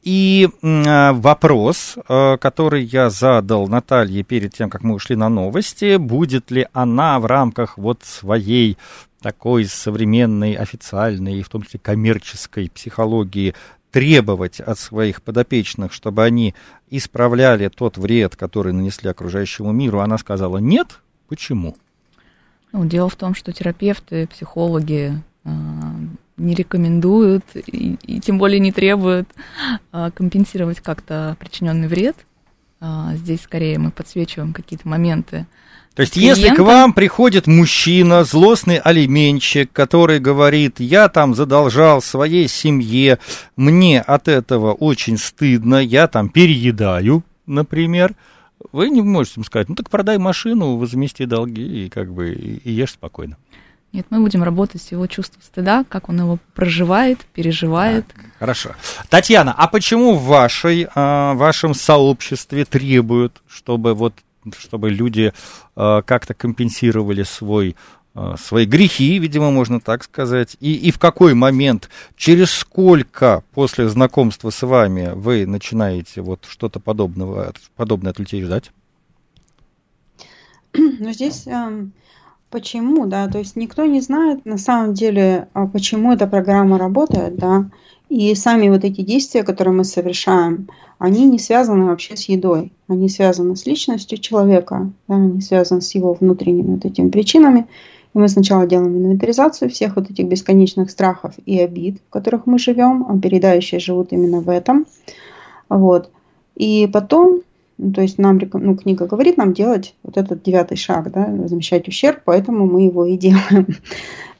[0.03, 5.95] И э, вопрос, э, который я задал Наталье перед тем, как мы ушли на новости,
[5.95, 8.77] будет ли она в рамках рамках вот своей
[9.21, 13.53] такой современной, официальной и в том числе коммерческой психологии
[13.91, 16.55] требовать от своих подопечных, чтобы они
[16.89, 20.99] исправляли тот вред, который нанесли окружающему миру, она сказала нет.
[21.27, 21.75] Почему?
[22.71, 25.49] Ну, дело в том, что терапевты, психологи э,
[26.37, 29.27] не рекомендуют и, и тем более не требуют
[29.91, 32.15] э, компенсировать как-то причиненный вред.
[32.79, 35.47] Э, здесь скорее мы подсвечиваем какие-то моменты,
[35.95, 36.39] то есть, клиента.
[36.39, 43.19] если к вам приходит мужчина, злостный алименщик, который говорит, я там задолжал своей семье,
[43.57, 48.15] мне от этого очень стыдно, я там переедаю, например,
[48.71, 52.71] вы не можете ему сказать, ну так продай машину, возмести долги и как бы и,
[52.71, 53.37] ешь спокойно.
[53.91, 58.07] Нет, мы будем работать с его чувством стыда, как он его проживает, переживает.
[58.07, 58.69] Так, хорошо.
[59.09, 64.13] Татьяна, а почему в вашей, а, вашем сообществе требуют, чтобы вот
[64.57, 65.33] чтобы люди
[65.75, 67.75] э, как-то компенсировали свой
[68.15, 73.89] э, свои грехи, видимо, можно так сказать, и, и в какой момент, через сколько после
[73.89, 78.71] знакомства с вами вы начинаете вот что-то подобного, подобное от людей ждать?
[80.73, 81.85] Ну, здесь э,
[82.49, 87.35] почему, да, то есть никто не знает на самом деле, а почему эта программа работает,
[87.37, 87.69] да,
[88.11, 90.67] и сами вот эти действия, которые мы совершаем,
[90.99, 92.73] они не связаны вообще с едой.
[92.89, 97.67] Они связаны с личностью человека, да, они связаны с его внутренними вот этими причинами.
[98.13, 102.59] И мы сначала делаем инвентаризацию всех вот этих бесконечных страхов и обид, в которых мы
[102.59, 104.87] живем, а передающие живут именно в этом.
[105.69, 106.11] Вот.
[106.57, 107.43] И потом,
[107.81, 111.87] ну, то есть нам ну, книга говорит нам делать вот этот девятый шаг, да, возмещать
[111.87, 113.67] ущерб, поэтому мы его и делаем.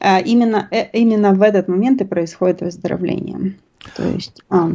[0.04, 3.54] А, именно, э, именно в этот момент и происходит выздоровление.
[3.95, 4.71] То есть, а,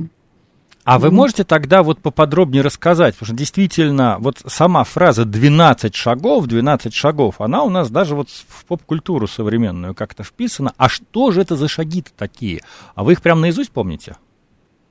[0.85, 6.47] а вы можете тогда вот поподробнее рассказать, потому что действительно вот сама фраза 12 шагов,
[6.47, 10.75] 12 шагов, она у нас даже вот в поп-культуру современную как-то вписана.
[10.77, 12.61] А что же это за шаги-то такие?
[12.95, 14.15] А вы их прям наизусть помните?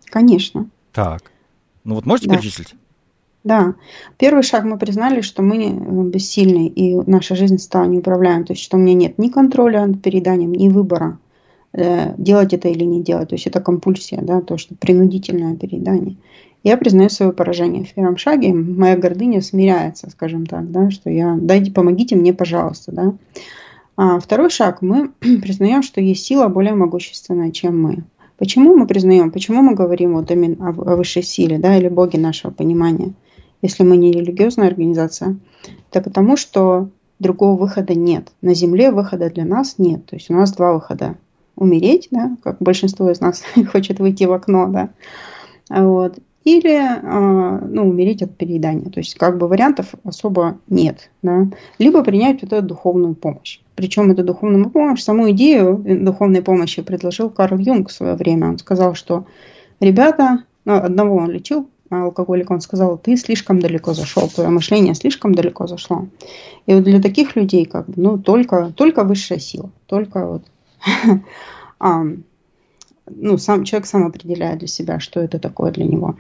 [0.08, 0.68] Конечно.
[0.92, 1.32] Так.
[1.86, 2.36] Ну вот можете да.
[2.36, 2.76] перечислить?
[3.46, 3.76] Да.
[4.18, 8.44] Первый шаг мы признали, что мы э, бессильны, и наша жизнь стала неуправляемой.
[8.44, 11.20] То есть, что у меня нет ни контроля над переданием, ни выбора,
[11.72, 13.30] э, делать это или не делать.
[13.30, 16.18] То есть, это компульсия, да, то, что принудительное переедание.
[16.64, 17.84] Я признаю свое поражение.
[17.86, 22.92] В первом шаге моя гордыня смиряется, скажем так, да, что я, дайте, помогите мне, пожалуйста,
[22.94, 23.14] да.
[23.96, 28.06] А второй шаг, мы признаем, что есть сила более могущественная, чем мы.
[28.40, 32.50] Почему мы признаем, почему мы говорим вот о, о высшей силе, да, или боге нашего
[32.50, 33.14] понимания–
[33.66, 35.38] если мы не религиозная организация,
[35.92, 38.32] это потому, что другого выхода нет.
[38.42, 40.06] На Земле выхода для нас нет.
[40.06, 41.16] То есть у нас два выхода.
[41.56, 44.90] Умереть, да, как большинство из нас хочет выйти в окно, да,
[45.70, 48.90] вот, или а, ну, умереть от переедания.
[48.92, 51.10] То есть как бы вариантов особо нет.
[51.24, 51.48] Да?
[51.80, 53.60] Либо принять вот эту духовную помощь.
[53.76, 58.50] Причем эту духовную помощь, саму идею духовной помощи предложил Карл Юнг в свое время.
[58.50, 59.26] Он сказал, что
[59.80, 65.36] ребята, ну, одного он лечил алкоголика, он сказал, ты слишком далеко зашел, твое мышление слишком
[65.36, 66.08] далеко зашло.
[66.66, 70.44] И вот для таких людей как бы, ну, только, только высшая сила, только вот,
[71.80, 72.04] а,
[73.08, 76.16] ну, сам, человек сам определяет для себя, что это такое для него.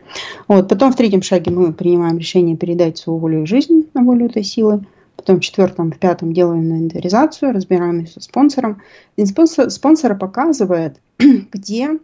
[0.47, 4.27] Вот, потом в третьем шаге мы принимаем решение передать свою волю и жизнь на волю
[4.27, 4.85] этой силы.
[5.15, 8.81] Потом в четвертом, в пятом делаем инвентаризацию, разбираемся со спонсором.
[9.15, 11.97] И спонсор, спонсор показывает, где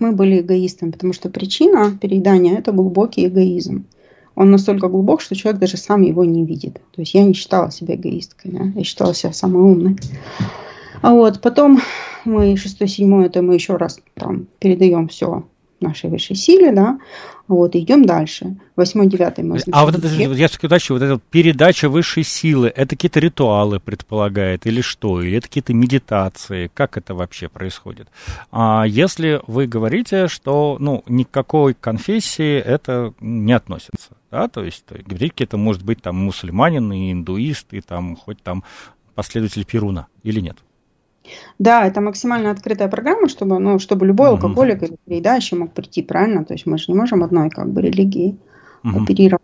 [0.00, 3.86] мы были эгоистами, потому что причина переедания– это глубокий эгоизм.
[4.34, 6.74] Он настолько глубок, что человек даже сам его не видит.
[6.92, 8.64] То есть я не считала себя эгоисткой, да?
[8.74, 9.98] я считала себя самой умной.
[11.02, 11.80] А вот потом
[12.24, 15.44] мы шестой, седьмой, это мы еще раз там передаем все
[15.82, 16.98] нашей высшей силе, да,
[17.48, 18.56] вот, идем дальше.
[18.76, 19.58] Восьмой, девятый мы...
[19.72, 24.66] А вот это, я все-таки уточню, вот эта передача высшей силы, это какие-то ритуалы предполагает
[24.66, 25.20] или что?
[25.20, 26.70] Или это какие-то медитации?
[26.72, 28.08] Как это вообще происходит?
[28.50, 35.44] А если вы говорите, что, ну, никакой конфессии это не относится, да, то есть говорите,
[35.44, 38.64] это может быть там мусульманин и индуист, и там хоть там
[39.14, 40.56] последователь Перуна, или нет?
[41.58, 44.36] Да, это максимально открытая программа, чтобы, ну, чтобы любой угу.
[44.36, 46.44] алкоголик или передающий мог прийти, правильно?
[46.44, 48.36] То есть мы же не можем одной как бы религии
[48.84, 49.02] угу.
[49.02, 49.42] оперировать.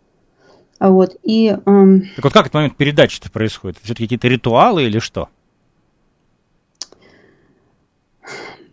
[0.81, 2.03] Вот, и, эм...
[2.17, 3.79] Так вот как этот момент передачи-то происходит?
[3.83, 5.29] Все-таки какие-то ритуалы или что?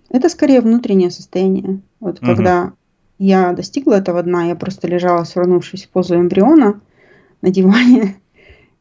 [0.10, 1.82] Это скорее внутреннее состояние.
[2.00, 2.28] Вот угу.
[2.28, 2.74] когда
[3.18, 6.80] я достигла этого дна, я просто лежала, свернувшись в позу эмбриона
[7.42, 8.16] на диване,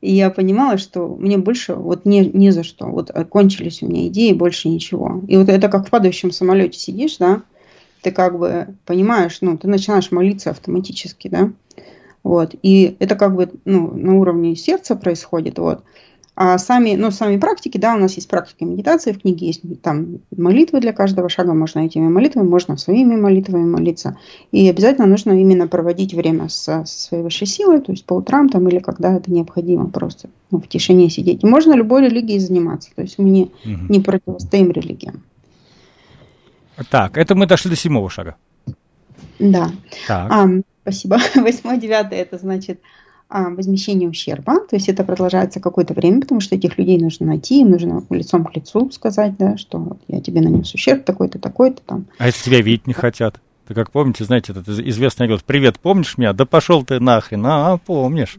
[0.04, 2.86] и я понимала, что мне больше вот не, не за что.
[2.86, 5.22] Вот кончились у меня идеи, больше ничего.
[5.26, 7.42] И вот это как в падающем самолете сидишь, да,
[8.02, 11.52] ты как бы понимаешь, ну, ты начинаешь молиться автоматически, да,
[12.22, 15.82] вот, и это как бы, ну, на уровне сердца происходит, вот,
[16.36, 20.18] а сами, ну, сами практики, да, у нас есть практики медитации, в книге есть там
[20.36, 24.18] молитвы для каждого шага, можно этими молитвами, можно своими молитвами молиться.
[24.50, 28.48] И обязательно нужно именно проводить время со, со своей высшей силой, то есть по утрам
[28.48, 31.44] там или когда это необходимо просто ну, в тишине сидеть.
[31.44, 33.52] И можно любой религией заниматься, то есть мы не, угу.
[33.88, 35.22] не противостоим религиям.
[36.90, 38.34] Так, это мы дошли до седьмого шага.
[39.38, 39.70] Да.
[40.08, 40.32] Так.
[40.32, 40.48] А,
[40.82, 41.18] спасибо.
[41.36, 42.80] Восьмой, девятый, это значит
[43.34, 47.70] возмещение ущерба, то есть это продолжается какое-то время, потому что этих людей нужно найти, им
[47.70, 52.06] нужно лицом к лицу сказать, да, что я тебе нанес ущерб такой-то, такой-то там.
[52.18, 53.40] А если тебя видеть не хотят?
[53.66, 56.32] Ты как помните, знаете, этот известный анекдот, привет, помнишь меня?
[56.32, 58.38] Да пошел ты нахрен, а, помнишь.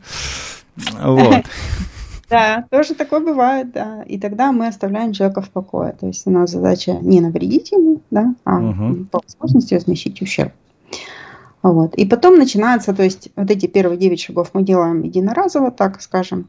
[1.01, 1.45] Вот.
[2.27, 4.01] Да, тоже такое бывает, да.
[4.08, 5.91] И тогда мы оставляем человека в покое.
[5.91, 9.05] То есть у нас задача не навредить ему, да, а угу.
[9.12, 10.51] по возможности возмещить ущерб.
[11.65, 11.95] Вот.
[11.95, 16.47] И потом начинается, то есть вот эти первые 9 шагов мы делаем единоразово, так скажем.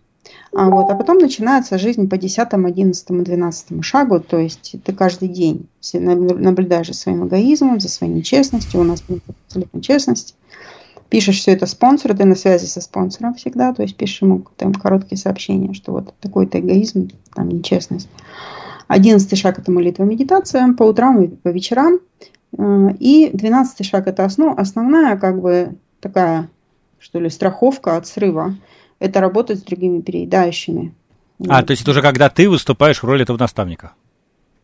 [0.55, 5.29] А, вот, а потом начинается жизнь по 10, 11, 12 шагу, то есть ты каждый
[5.29, 9.03] день наблюдаешь за своим эгоизмом, за своей нечестностью, у нас
[9.47, 10.35] абсолютно честность.
[11.09, 14.75] Пишешь все это спонсору, ты на связи со спонсором всегда, то есть пишешь ему там
[14.75, 18.11] короткие сообщения, что вот такой-то эгоизм, там нечестность.
[18.87, 22.01] Одиннадцатый шаг– это молитва медитация по утрам и по вечерам.
[22.59, 26.49] Э, и двенадцатый шаг– это основ, основная как бы такая,
[26.99, 28.57] что ли, страховка от срыва.
[28.99, 30.95] Это работать с другими переедающими.
[31.49, 31.67] А, вот.
[31.67, 33.93] то есть это уже когда ты выступаешь в роли этого наставника?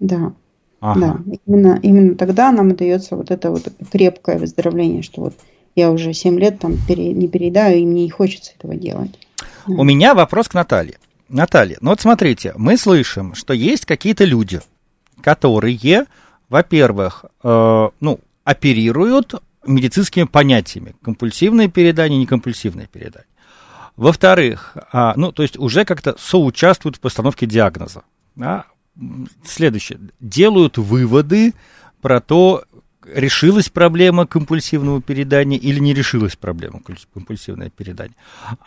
[0.00, 0.33] Да.
[0.81, 1.00] Ага.
[1.24, 5.35] Да, именно, именно тогда нам дается вот это вот крепкое выздоровление, что вот
[5.76, 9.16] я уже 7 лет там пере, не переедаю, и мне не хочется этого делать.
[9.66, 10.98] У меня вопрос к Наталье.
[11.28, 14.61] Наталья, ну вот смотрите, мы слышим, что есть какие-то люди,
[15.20, 15.74] которые
[16.53, 19.35] во-первых, э, ну, оперируют
[19.67, 20.95] медицинскими понятиями.
[21.03, 23.27] Компульсивное передание, некомпульсивное передание.
[23.97, 28.03] Во-вторых, а, ну, то есть уже как-то соучаствуют в постановке диагноза.
[28.37, 28.67] Да?
[29.47, 29.99] Следующее.
[30.21, 31.55] Делают выводы
[32.03, 32.65] про то,
[33.07, 36.81] решилась проблема компульсивного передания или не решилась проблема
[37.12, 38.15] компульсивного передания.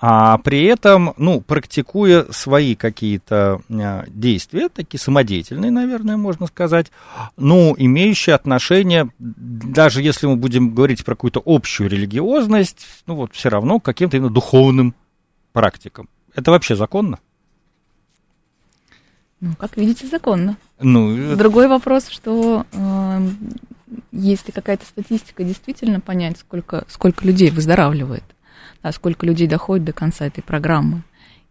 [0.01, 6.91] А при этом, ну, практикуя свои какие-то а, действия, такие самодеятельные, наверное, можно сказать,
[7.37, 13.49] ну, имеющие отношение, даже если мы будем говорить про какую-то общую религиозность, ну, вот все
[13.49, 14.95] равно к каким-то именно духовным
[15.53, 16.09] практикам.
[16.33, 17.19] Это вообще законно?
[19.41, 20.57] Ну, как видите, законно.
[20.79, 23.29] Ну, Другой вопрос, что э,
[24.11, 28.23] есть ли какая-то статистика действительно понять, сколько, сколько людей выздоравливает,
[28.83, 31.03] да, сколько людей доходит до конца этой программы.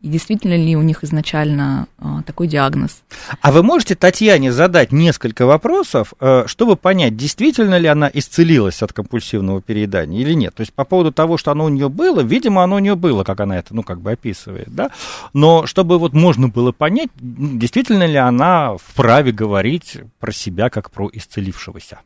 [0.04, 3.02] И действительно ли у них изначально а, такой диагноз?
[3.40, 8.92] А вы можете Татьяне задать несколько вопросов, э, чтобы понять, действительно ли она исцелилась от
[8.92, 10.54] компульсивного переедания или нет?
[10.54, 13.24] То есть по поводу того, что оно у нее было, видимо, оно у нее было,
[13.24, 14.90] как она это, ну, как бы описывает, да?
[15.32, 21.08] Но чтобы вот можно было понять, действительно ли она вправе говорить про себя как про
[21.10, 22.00] исцелившегося?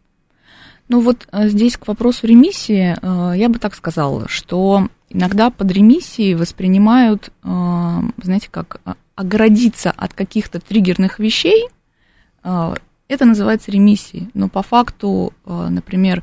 [0.88, 5.70] Ну вот э, здесь к вопросу ремиссии э, я бы так сказала, что иногда под
[5.70, 8.80] ремиссией воспринимают, э, знаете, как
[9.14, 11.66] оградиться от каких-то триггерных вещей,
[12.44, 14.28] это называется ремиссией.
[14.32, 16.22] Но по факту, например,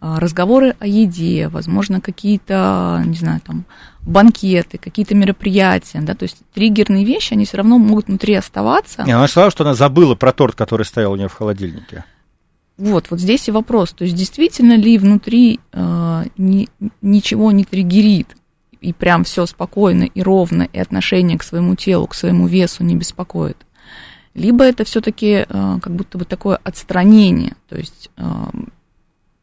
[0.00, 3.64] разговоры о еде, возможно, какие-то, не знаю, там,
[4.02, 9.02] банкеты, какие-то мероприятия, да, то есть триггерные вещи, они все равно могут внутри оставаться.
[9.02, 12.04] Не, она сказала, что она забыла про торт, который стоял у нее в холодильнике.
[12.78, 13.92] Вот, вот здесь и вопрос.
[13.92, 16.68] То есть действительно ли внутри э, ни,
[17.00, 18.36] ничего не триггерит,
[18.80, 22.94] и прям все спокойно и ровно, и отношение к своему телу, к своему весу не
[22.94, 23.56] беспокоит.
[24.34, 27.54] Либо это все-таки э, как будто бы такое отстранение.
[27.68, 28.22] То есть э,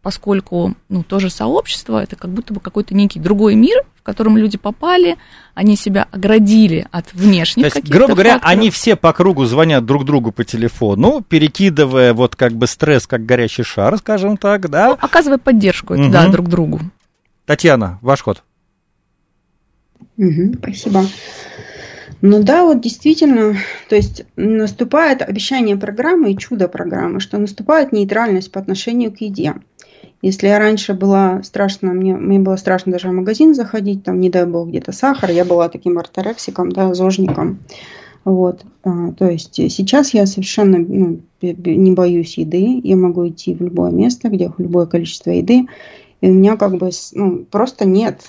[0.03, 4.57] поскольку ну, тоже сообщество, это как будто бы какой-то некий другой мир, в котором люди
[4.57, 5.17] попали,
[5.55, 8.57] они себя оградили от внешних То есть, грубо говоря, факторов.
[8.57, 13.25] они все по кругу звонят друг другу по телефону, перекидывая вот как бы стресс, как
[13.25, 14.89] горящий шар, скажем так, да?
[14.89, 16.11] Ну, оказывая поддержку, угу.
[16.11, 16.81] да, друг другу.
[17.45, 18.43] Татьяна, ваш ход.
[20.17, 21.05] Угу, спасибо.
[22.25, 23.57] Ну да, вот действительно,
[23.89, 29.55] то есть наступает обещание программы и чудо программы, что наступает нейтральность по отношению к еде.
[30.23, 34.29] Если я раньше была страшно, мне, мне было страшно даже в магазин заходить, там, не
[34.29, 37.59] дай бог, где-то сахар, я была таким орторексиком, да, зожником.
[38.23, 43.61] Вот, а, то есть сейчас я совершенно ну, не боюсь еды, я могу идти в
[43.61, 45.67] любое место, где любое количество еды,
[46.21, 48.21] и у меня как бы ну, просто нет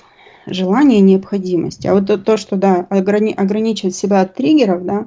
[0.46, 1.86] желания, необходимости.
[1.86, 5.06] А вот то, то что да, ограни, ограничивать себя от триггеров, да,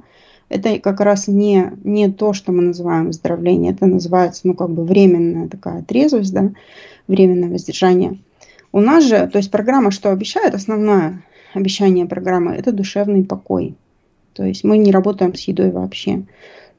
[0.50, 4.84] это как раз не, не то, что мы называем выздоровление, это называется, ну, как бы
[4.84, 6.52] временная такая трезвость, да,
[7.08, 8.18] временное воздержание.
[8.72, 10.54] У нас же, то есть программа что обещает?
[10.54, 11.24] Основное
[11.54, 13.76] обещание программы– это душевный покой.
[14.34, 16.24] То есть мы не работаем с едой вообще.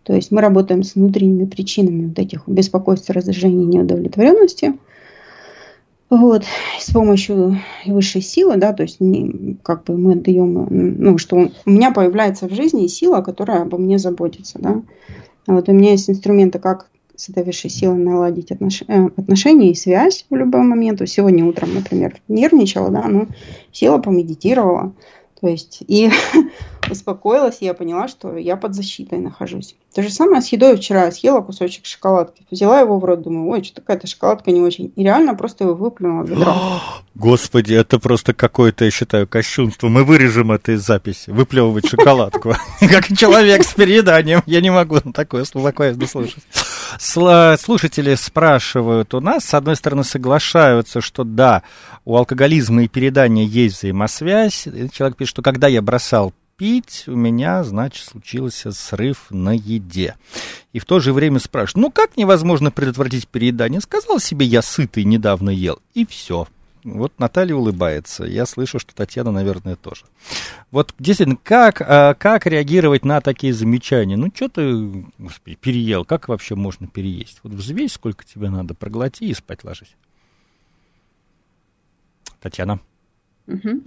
[0.05, 4.75] То есть мы работаем с внутренними причинами вот этих беспокойства, раздражения, неудовлетворенности–
[6.11, 6.45] вот,
[6.79, 11.71] с помощью высшей силы, да, то есть не, как бы мы даем, ну, что у
[11.71, 14.83] меня появляется в жизни сила, которая обо мне заботится, да.
[15.47, 16.89] Вот у меня есть инструменты, как
[17.19, 18.83] с этой высшей силой наладить отнош...
[18.87, 21.03] Э, отношения и связь в любой момент.
[21.07, 23.27] Сегодня утром, например, нервничала, да, но
[23.73, 24.93] села, помедитировала,
[25.41, 26.11] то есть, и
[26.91, 29.77] успокоилась, и я поняла, что я под защитой нахожусь.
[29.95, 31.11] То же самое с едой вчера.
[31.13, 34.93] Съела кусочек шоколадки, взяла его в рот, думаю, ой, что такая-то шоколадка не очень.
[34.97, 36.55] И реально просто его выплюнула в ведро.
[37.15, 39.89] Господи, это просто какое-то, я считаю, кощунство.
[39.89, 41.31] Мы вырежем это из записи.
[41.31, 42.55] Выплевывать шоколадку.
[42.81, 44.43] Как человек с перееданием.
[44.47, 46.43] Я не могу такое спокойно слушать.
[46.99, 51.63] Слушатели спрашивают у нас, с одной стороны, соглашаются, что да,
[52.05, 54.67] у алкоголизма и передания есть взаимосвязь.
[54.93, 60.17] Человек пишет, что когда я бросал пить, у меня, значит, случился срыв на еде.
[60.73, 63.81] И в то же время спрашивают, ну как невозможно предотвратить переедание?
[63.81, 66.49] Сказал себе, я сытый, недавно ел, и все.
[66.85, 68.25] Вот Наталья улыбается.
[68.25, 70.05] Я слышу, что Татьяна, наверное, тоже.
[70.71, 74.17] Вот действительно, как, а, как реагировать на такие замечания?
[74.17, 76.05] Ну, что ты, господи, переел?
[76.05, 77.41] Как вообще можно переесть?
[77.43, 79.95] Вот взвесь, сколько тебе надо, проглоти и спать ложись.
[82.41, 82.81] Татьяна.
[83.47, 83.83] Угу.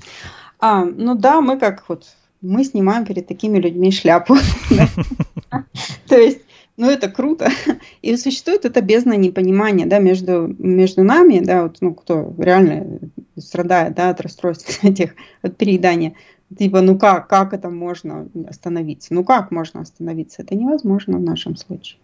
[0.60, 2.06] А, ну да, мы как вот
[2.42, 4.36] мы снимаем перед такими людьми шляпу.
[6.08, 6.42] То есть,
[6.82, 7.48] ну это круто.
[8.02, 13.00] И существует это бездна непонимания, да, между, между нами, да, вот, ну, кто реально
[13.38, 15.14] страдает, да, от расстройств этих,
[15.44, 16.16] от переедания.
[16.58, 19.14] Типа, ну как, как это можно остановиться?
[19.14, 20.42] Ну как можно остановиться?
[20.42, 22.00] Это невозможно в нашем случае.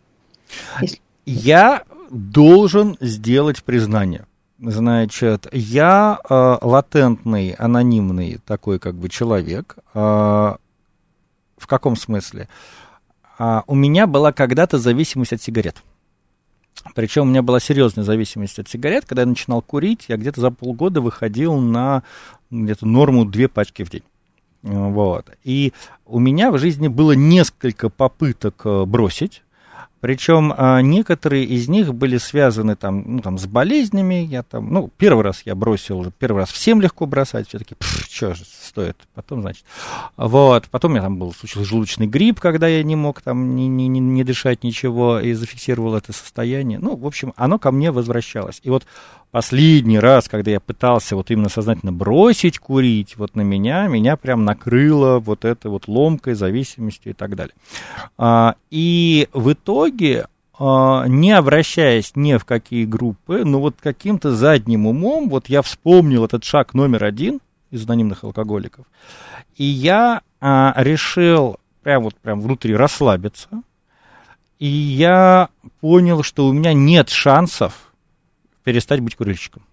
[0.80, 1.00] Если...
[1.26, 4.28] Я должен сделать признание.
[4.60, 9.76] Значит, я э, латентный, анонимный такой как бы человек.
[9.96, 10.56] Э,
[11.58, 12.44] в каком смысле?
[12.44, 12.87] Э,
[13.40, 15.84] у меня была когда-то зависимость от сигарет.
[16.96, 19.06] Причем у меня была серьезная зависимость от сигарет.
[19.06, 22.04] Когда я начинал курить, я где-то за полгода выходил на
[22.50, 24.04] где-то норму две пачки в день.
[24.64, 25.30] Вот.
[25.44, 25.74] И
[26.06, 29.44] у меня в жизни было несколько попыток э, бросить.
[30.00, 34.26] Причем а, некоторые из них были связаны там, ну, там, с болезнями.
[34.30, 38.44] Я там, ну, первый раз я бросил, первый раз всем легко бросать, все-таки, что же
[38.68, 39.66] стоит, потом, значит.
[40.18, 43.68] Вот, потом у меня там был случился желудочный грипп, когда я не мог там не,
[43.68, 46.80] не, не дышать ничего и зафиксировал это состояние.
[46.80, 48.60] Ну, в общем, оно ко мне возвращалось.
[48.64, 48.86] И вот
[49.32, 54.46] последний раз, когда я пытался вот именно сознательно бросить курить, вот на меня, меня прям
[54.46, 57.54] накрыло вот этой вот ломкой, зависимостью и так далее.
[58.18, 60.28] А, и в итоге,
[60.60, 66.26] а, не обращаясь ни в какие группы, но вот каким-то задним умом, вот я вспомнил
[66.26, 67.40] этот шаг номер один
[67.72, 68.86] из анонимных алкоголиков,
[69.56, 73.50] и я а, решил прям вот прям внутри расслабиться,
[74.60, 75.50] и я
[75.80, 77.94] понял, что у меня нет шансов
[78.64, 79.64] перестать быть курильщиком.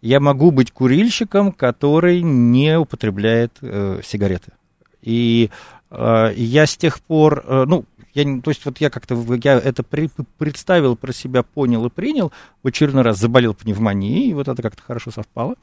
[0.00, 4.52] Я могу быть курильщиком, который не употребляет э, сигареты.
[5.00, 5.50] И
[5.90, 7.84] э, я с тех пор, э, ну,
[8.14, 12.32] я, то есть вот я как-то я это при, представил про себя, понял и принял,
[12.62, 15.54] в очередной раз заболел пневмонией, и вот это как-то хорошо совпало.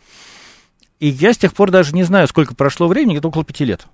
[1.01, 3.87] И я с тех пор даже не знаю, сколько прошло времени, где-то около пяти лет.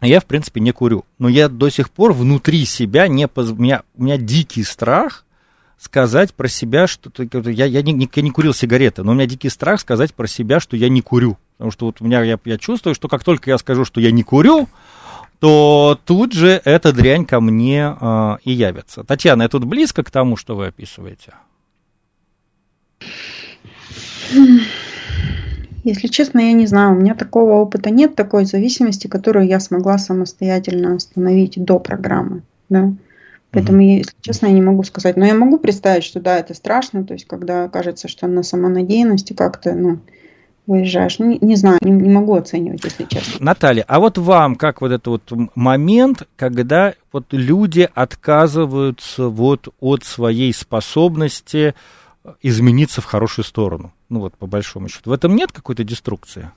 [0.00, 1.04] Я, в принципе, не курю.
[1.18, 3.26] Но я до сих пор внутри себя не...
[3.26, 3.50] Поз...
[3.50, 5.26] У, меня, у меня дикий страх
[5.78, 7.10] сказать про себя, что...
[7.50, 10.60] Я, я, не, я не курил сигареты, но у меня дикий страх сказать про себя,
[10.60, 11.38] что я не курю.
[11.56, 14.12] Потому что вот у меня, я, я чувствую, что как только я скажу, что я
[14.12, 14.68] не курю,
[15.40, 19.02] то тут же эта дрянь ко мне э, и явится.
[19.02, 21.34] Татьяна, я тут близко к тому, что вы описываете?
[25.84, 26.96] Если честно, я не знаю.
[26.96, 32.42] У меня такого опыта нет, такой зависимости, которую я смогла самостоятельно остановить до программы.
[32.68, 32.92] Да?
[33.50, 33.98] Поэтому, mm-hmm.
[33.98, 35.16] если честно, я не могу сказать.
[35.16, 37.04] Но я могу представить, что да, это страшно.
[37.04, 39.98] То есть, когда кажется, что на самонадеянности как-то, ну,
[40.66, 41.18] выезжаешь.
[41.18, 43.44] Не, не знаю, не, не могу оценивать, если честно.
[43.44, 50.04] Наталья, а вот вам, как вот этот вот момент, когда вот люди отказываются вот от
[50.04, 51.74] своей способности
[52.40, 53.92] измениться в хорошую сторону?
[54.08, 55.10] Ну вот, по большому счету.
[55.10, 56.50] В этом нет какой-то деструкции?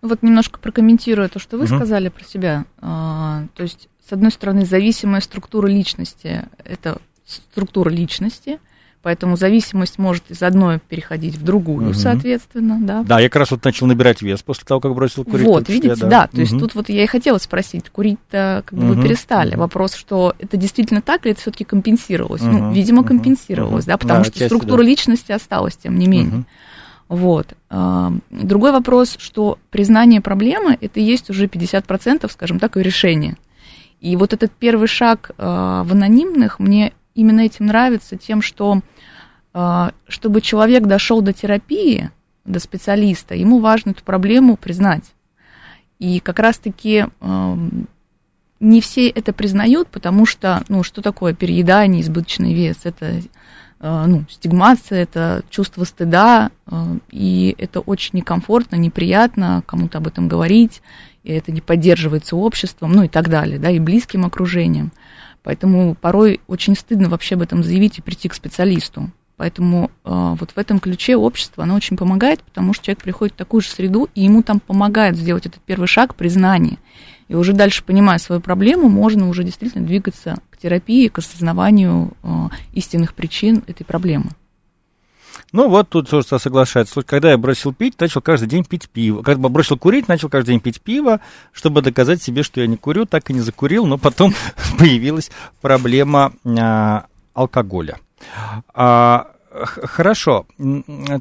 [0.00, 1.74] Вот немножко прокомментирую то, что вы угу.
[1.74, 2.64] сказали про себя.
[2.80, 8.60] А, то есть, с одной стороны, зависимая структура личности– это структура личности,
[9.08, 11.94] Поэтому зависимость может из одной переходить в другую, угу.
[11.94, 13.02] соответственно, да.
[13.04, 15.46] Да, я как раз вот начал набирать вес после того, как бросил курить.
[15.46, 16.08] Вот, видите, да.
[16.08, 16.26] да.
[16.26, 16.40] То угу.
[16.42, 18.92] есть тут вот я и хотела спросить, курить-то как бы угу.
[18.96, 19.52] вы перестали.
[19.52, 19.60] Угу.
[19.60, 22.42] Вопрос, что это действительно так или это все-таки компенсировалось?
[22.42, 22.50] Угу.
[22.50, 23.92] Ну, видимо, компенсировалось, угу.
[23.92, 24.84] да, потому да, что структура да.
[24.84, 26.40] личности осталась, тем не менее.
[26.40, 26.44] Угу.
[27.08, 27.54] Вот.
[28.28, 33.38] Другой вопрос, что признание проблемы это и есть уже 50%, скажем так, и решение.
[34.00, 38.80] И вот этот первый шаг а, в анонимных мне именно этим нравится, тем, что
[39.52, 42.10] а, чтобы человек дошел до терапии,
[42.44, 45.04] до специалиста, ему важно эту проблему признать.
[45.98, 47.06] И как раз-таки
[48.60, 52.78] не все это признают, потому что, ну, что такое переедание, избыточный вес?
[52.84, 53.20] Это,
[53.80, 60.28] а, ну, стигмация, это чувство стыда, а, и это очень некомфортно, неприятно кому-то об этом
[60.28, 60.82] говорить,
[61.22, 64.92] и это не поддерживается обществом, ну и так далее, да, и близким окружением.
[65.42, 69.10] Поэтому порой очень стыдно вообще об этом заявить и прийти к специалисту.
[69.36, 73.38] Поэтому э, вот в этом ключе общество, оно очень помогает, потому что человек приходит в
[73.38, 76.78] такую же среду, и ему там помогает сделать этот первый шаг признания.
[77.28, 82.48] И уже дальше, понимая свою проблему, можно уже действительно двигаться к терапии, к осознаванию э,
[82.72, 84.30] истинных причин этой проблемы.
[85.52, 87.02] Ну, вот тут тоже соглашается.
[87.02, 89.22] Когда я бросил пить, начал каждый день пить пиво.
[89.22, 91.20] Когда бросил курить, начал каждый день пить пиво,
[91.52, 94.34] чтобы доказать себе, что я не курю, так и не закурил, но потом
[94.78, 95.30] появилась
[95.60, 97.98] проблема а, алкоголя.
[98.74, 100.46] А, Хорошо.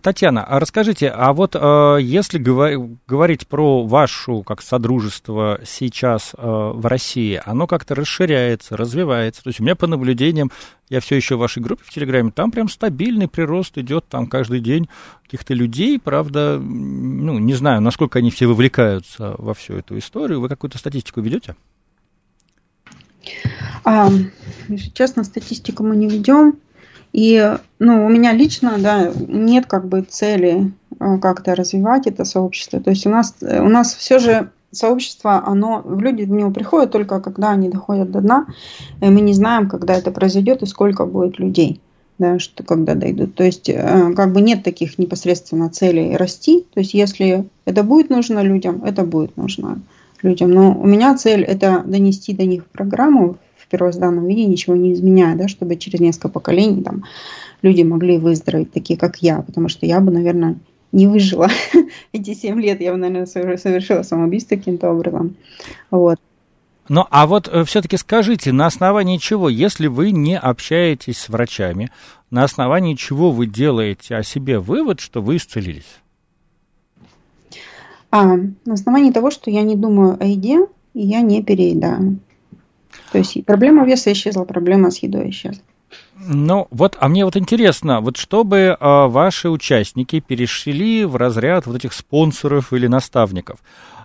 [0.02, 6.86] Татьяна, а расскажите, а вот э, если говорить про вашу как содружество сейчас э, в
[6.86, 9.44] России, оно как-то расширяется, развивается.
[9.44, 10.52] То есть у меня по наблюдениям,
[10.90, 14.60] я все еще в вашей группе в Телеграме, там прям стабильный прирост идет там каждый
[14.60, 14.90] день
[15.24, 20.42] каких-то людей, правда, ну, не знаю, насколько они все вовлекаются во всю эту историю.
[20.42, 21.56] Вы какую-то статистику ведете?
[23.86, 24.10] А,
[24.94, 26.58] честно, статистику мы не ведем.
[27.18, 32.80] И ну, у меня лично да, нет как бы цели э, как-то развивать это сообщество.
[32.80, 36.92] То есть у нас, э, у нас все же сообщество, оно, люди в него приходят
[36.92, 38.46] только когда они доходят до дна,
[39.02, 41.82] и мы не знаем, когда это произойдет и сколько будет людей,
[42.20, 43.34] да, что когда дойдут.
[43.34, 46.68] То есть э, как бы нет таких непосредственно целей расти.
[46.76, 49.82] То есть если это будет нужно людям, это будет нужно
[50.22, 50.52] людям.
[50.52, 53.38] Но у меня цель это донести до них программу
[53.68, 57.04] в первозданном виде, ничего не изменяя, да, чтобы через несколько поколений там,
[57.62, 60.56] люди могли выздороветь, такие как я, потому что я бы, наверное,
[60.92, 61.50] не выжила
[62.14, 65.36] эти семь лет, я бы, наверное, совершила самоубийство каким-то образом.
[65.92, 66.18] Вот.
[66.90, 71.92] Ну, а вот э, все-таки скажите, на основании чего, если вы не общаетесь с врачами,
[72.32, 76.02] на основании чего вы делаете о себе вывод, что вы исцелились?
[78.10, 82.20] А, на основании того, что я не думаю о еде, и я не переедаю.
[83.18, 85.64] То есть проблема веса исчезла, проблема с едой исчезла.
[86.20, 91.78] Ну, вот, а мне вот интересно, вот чтобы а, ваши участники перешли в разряд вот
[91.78, 93.58] этих спонсоров или наставников,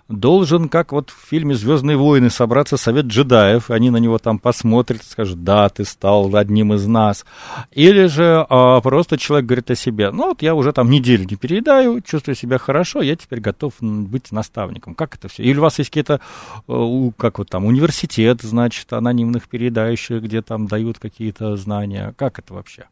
[0.09, 5.03] должен, как вот в фильме «Звездные войны», собраться совет джедаев, они на него там посмотрят
[5.03, 7.25] скажут, да, ты стал одним из нас.
[7.71, 11.35] Или же а, просто человек говорит о себе, ну вот я уже там неделю не
[11.35, 14.95] переедаю, чувствую себя хорошо, я теперь готов быть наставником.
[14.95, 15.43] Как это все?
[15.43, 16.19] Или у вас есть какие-то,
[16.67, 22.13] э, как вот там, университет, значит, анонимных переедающих, где там дают какие-то знания?
[22.17, 22.85] Как это вообще?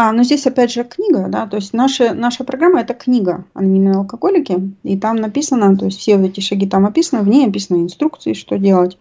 [0.00, 3.96] А, но здесь опять же книга, да, то есть наша, наша программа это книга «Анонимные
[3.96, 8.34] алкоголики», и там написано, то есть все эти шаги там описаны, в ней описаны инструкции,
[8.34, 8.96] что делать.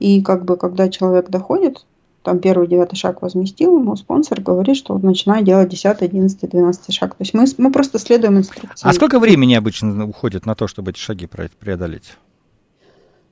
[0.00, 1.86] И как бы, когда человек доходит,
[2.24, 6.92] там первый, девятый шаг возместил, ему спонсор говорит, что вот начинай делать десятый, одиннадцатый, двенадцатый
[6.92, 7.10] шаг.
[7.10, 8.88] То есть мы, мы просто следуем инструкции.
[8.88, 11.28] А сколько времени обычно уходит на то, чтобы эти шаги
[11.60, 12.16] преодолеть?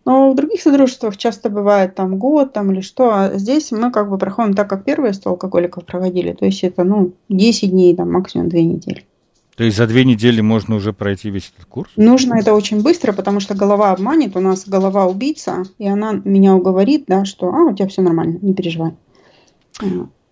[0.04, 4.08] Но в других содружествах часто бывает там год там или что, а здесь мы как
[4.08, 6.32] бы проходим так, как первые 100 алкоголиков проводили.
[6.32, 9.04] То есть это, ну, 10 дней, там, максимум 2 недели.
[9.56, 11.90] То есть за две недели можно уже пройти весь этот курс?
[11.96, 14.34] Нужно это очень быстро, потому что голова обманет.
[14.34, 18.38] У нас голова убийца, и она меня уговорит, да, что а, у тебя все нормально,
[18.40, 18.94] не переживай.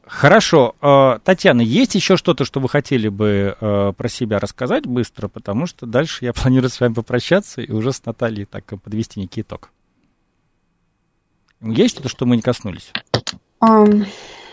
[0.08, 0.74] Хорошо.
[0.80, 5.66] А, Татьяна, есть еще что-то, что вы хотели бы а, про себя рассказать быстро, потому
[5.66, 9.70] что дальше я планирую с вами попрощаться и уже с Натальей так подвести некий итог.
[11.60, 12.92] Есть что-то, что мы не коснулись?
[13.60, 14.06] Um,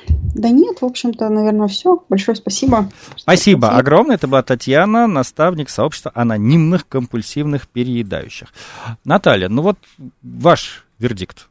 [0.08, 2.04] да нет, в общем-то, наверное, все.
[2.10, 2.90] Большое спасибо.
[3.16, 4.16] Спасибо огромное.
[4.16, 8.50] Это была Татьяна, наставник сообщества анонимных компульсивных переедающих.
[9.04, 9.78] Наталья, ну вот
[10.22, 11.48] ваш вердикт.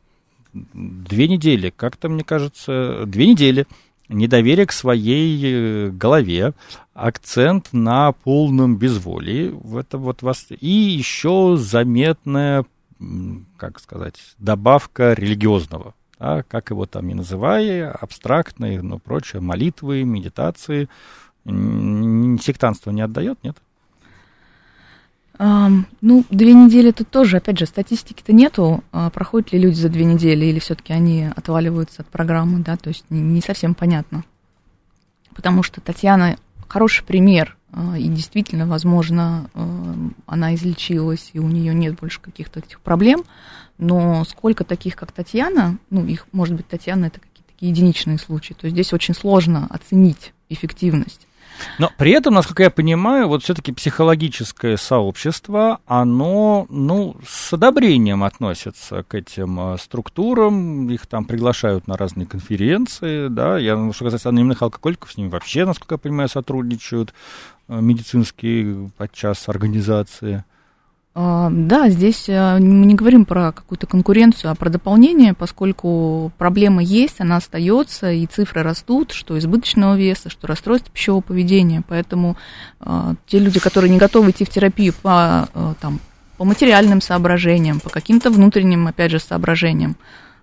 [0.53, 3.67] Две недели, как-то, мне кажется, две недели
[4.09, 6.53] недоверие к своей э, голове,
[6.93, 12.65] акцент на полном безволии, это вот вас, и еще заметная,
[13.57, 20.89] как сказать, добавка религиозного, да, как его там и называя, абстрактные, но прочее, молитвы, медитации,
[21.45, 23.57] сектанство не отдает, нет?
[25.39, 30.05] Ну, две недели тут тоже, опять же, статистики-то нету, а проходят ли люди за две
[30.05, 34.25] недели, или все-таки они отваливаются от программы, да, то есть не, совсем понятно.
[35.35, 36.37] Потому что Татьяна
[36.69, 39.95] хороший пример, а, и действительно, возможно, а,
[40.27, 43.25] она излечилась, и у нее нет больше каких-то этих проблем,
[43.79, 48.69] но сколько таких, как Татьяна, ну, их, может быть, Татьяна это какие-то единичные случаи, то
[48.69, 51.27] здесь очень сложно оценить эффективность.
[51.79, 59.03] Но при этом, насколько я понимаю, вот все-таки психологическое сообщество, оно, ну, с одобрением относится
[59.03, 64.29] к этим а, структурам, их там приглашают на разные конференции, да, я, ну, что касается
[64.29, 67.15] анонимных алкоголиков, с ними вообще, насколько я понимаю, сотрудничают
[67.69, 70.45] а, медицинские подчас организации.
[71.17, 76.83] А, да, здесь э, мы не говорим про какую-то конкуренцию, а про дополнение, поскольку проблема
[76.83, 81.85] есть, она остается, и цифры растут, что избыточного веса, что расстройство пищевого поведения.
[81.87, 82.37] Поэтому
[82.81, 86.01] э, те люди, которые не готовы идти в терапию по, э, там,
[86.37, 89.97] по материальным соображениям, по каким-то внутренним, опять же, соображениям,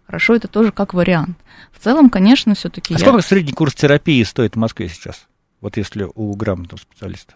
[0.06, 1.38] хорошо, это тоже как вариант.
[1.74, 2.94] В целом, конечно, все-таки.
[2.94, 3.06] А я...
[3.06, 5.28] сколько средний курс терапии стоит в Москве сейчас?
[5.60, 7.34] Вот если у грамотного специалиста?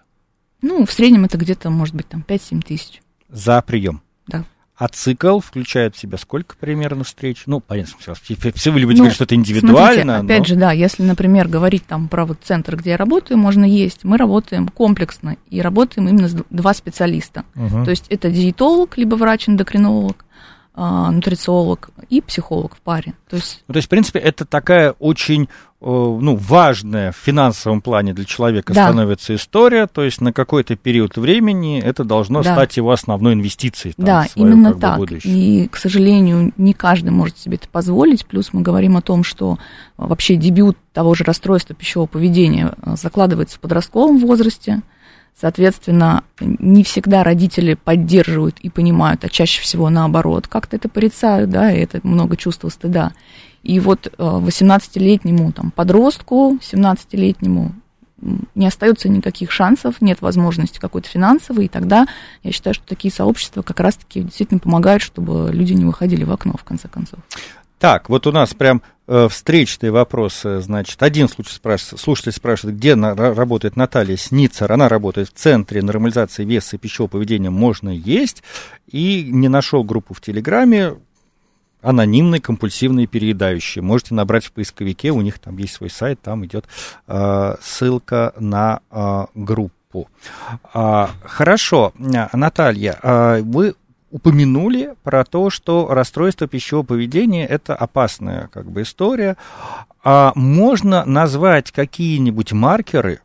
[0.61, 4.01] Ну, в среднем это где-то, может быть, там 5-7 тысяч за прием.
[4.27, 4.43] Да.
[4.77, 7.43] А цикл включает в себя сколько примерно встреч?
[7.45, 7.93] Ну, понятно,
[8.55, 10.17] все вы любите ну, говорить, что это индивидуально.
[10.17, 10.45] Смотрите, опять но...
[10.45, 14.03] же, да, если, например, говорить там про вот центр, где я работаю, можно есть.
[14.03, 17.45] Мы работаем комплексно и работаем именно с два специалиста.
[17.55, 17.85] Угу.
[17.85, 20.25] То есть это диетолог, либо врач-эндокринолог,
[20.73, 23.13] а, нутрициолог и психолог в паре.
[23.29, 23.63] То есть...
[23.69, 25.47] Ну, то есть, в принципе, это такая очень
[25.85, 28.87] ну, важная в финансовом плане для человека да.
[28.87, 32.53] становится история, то есть на какой-то период времени это должно да.
[32.53, 33.93] стать его основной инвестицией.
[33.93, 34.99] Там, да, свое, именно как так.
[34.99, 38.25] Бы, и, к сожалению, не каждый может себе это позволить.
[38.25, 39.59] Плюс мы говорим о том, что
[39.95, 44.81] вообще дебют того же расстройства пищевого поведения э, закладывается в подростковом возрасте.
[45.39, 51.71] Соответственно, не всегда родители поддерживают и понимают, а чаще всего наоборот, как-то это порицают, да,
[51.71, 53.11] и это много чувства стыда.
[53.61, 57.73] И вот 18-летнему э, там, подростку, 17-летнему
[58.55, 62.07] не остается никаких шансов, нет возможности какой-то финансовой, и тогда
[62.43, 66.53] я считаю, что такие сообщества как раз-таки действительно помогают, чтобы люди не выходили в окно,
[66.57, 67.19] в конце концов.
[67.77, 70.61] Так, вот у нас прям встречные вопросы.
[70.61, 74.71] Значит, один случай спрашивает, слушатель спрашивает, где на, работает Наталья Сницер.
[74.71, 78.43] Она работает в Центре нормализации веса и пищевого поведения «Можно есть».
[78.87, 80.95] И не нашел группу в Телеграме,
[81.85, 83.81] анонимные компульсивные переедающие.
[83.81, 86.65] Можете набрать в поисковике, у них там есть свой сайт, там идет
[87.07, 90.09] э, ссылка на э, группу.
[90.73, 93.75] А, хорошо, Наталья, а, вы
[94.11, 99.37] упомянули про то, что расстройство пищевого поведения это опасная как бы история.
[100.03, 103.21] А можно назвать какие-нибудь маркеры,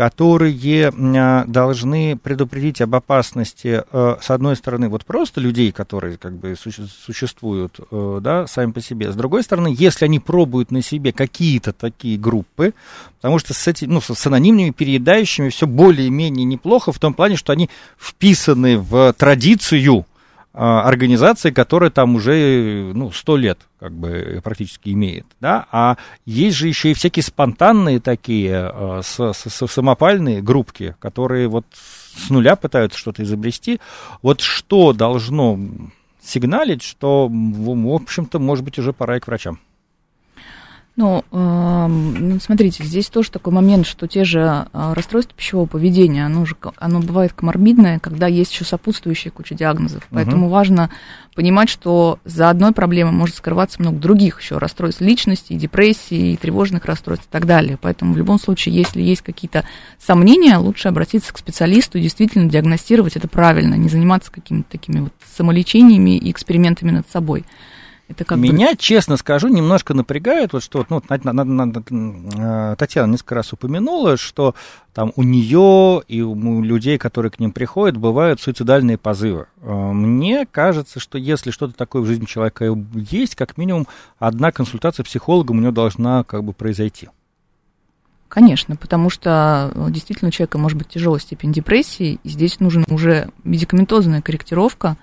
[0.00, 6.32] которые а, должны предупредить об опасности, э, с одной стороны, вот просто людей, которые как
[6.32, 11.12] бы существуют, э, да, сами по себе, с другой стороны, если они пробуют на себе
[11.12, 12.72] какие-то такие группы,
[13.16, 17.52] потому что с, этими, ну, с анонимными переедающими все более-менее неплохо в том плане, что
[17.52, 20.06] они вписаны в традицию
[20.52, 25.96] организации, которая там уже, ну, сто лет как бы практически имеет, да, а
[26.26, 31.66] есть же еще и всякие спонтанные такие а, с, с, с, самопальные группки, которые вот
[31.72, 33.80] с нуля пытаются что-то изобрести.
[34.22, 35.58] Вот что должно
[36.20, 39.60] сигналить, что, в общем-то, может быть, уже пора и к врачам?
[41.00, 44.40] Ну, э, смотрите, здесь тоже такой момент, что те же
[44.70, 50.06] э, расстройства пищевого поведения, оно, же, оно бывает коморбидное, когда есть еще сопутствующая куча диагнозов.
[50.10, 50.52] Поэтому угу.
[50.52, 50.90] важно
[51.34, 56.36] понимать, что за одной проблемой может скрываться много других еще расстройств личности, и депрессии, и
[56.36, 57.78] тревожных расстройств и так далее.
[57.80, 59.64] Поэтому в любом случае, если есть какие-то
[59.98, 65.14] сомнения, лучше обратиться к специалисту и действительно диагностировать это правильно, не заниматься какими-то такими вот
[65.34, 67.46] самолечениями и экспериментами над собой.
[68.10, 68.76] Это как Меня, бы...
[68.76, 74.56] честно скажу, немножко напрягает, вот что ну, на, Татьяна несколько раз упомянула, что
[74.92, 79.46] там у нее и у людей, которые к ним приходят, бывают суицидальные позывы.
[79.62, 83.86] А, мне кажется, что если что-то такое в жизни человека есть, как минимум
[84.18, 87.10] одна консультация психологом у него должна как бы произойти.
[88.26, 92.84] Конечно, потому что э, действительно у человека может быть тяжелая степень депрессии, и здесь нужна
[92.88, 94.96] уже медикаментозная корректировка,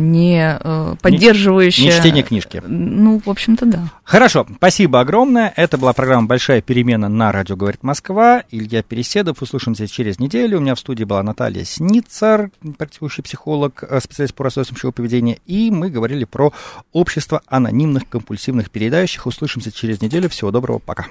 [0.00, 1.84] не э, поддерживающая...
[1.84, 2.62] Не, не чтение книжки.
[2.66, 3.90] Ну, в общем-то, да.
[4.02, 5.52] Хорошо, спасибо огромное.
[5.56, 8.42] Это была программа «Большая перемена» на радио «Говорит Москва».
[8.50, 9.40] Илья Переседов.
[9.40, 10.58] Услышимся через неделю.
[10.58, 15.38] У меня в студии была Наталья Сницар, практикующий психолог, э, специалист по расстройствам пищевого поведения.
[15.46, 16.52] И мы говорили про
[16.92, 19.26] общество анонимных компульсивных передающих.
[19.26, 20.28] Услышимся через неделю.
[20.28, 21.06] Всего доброго, пока.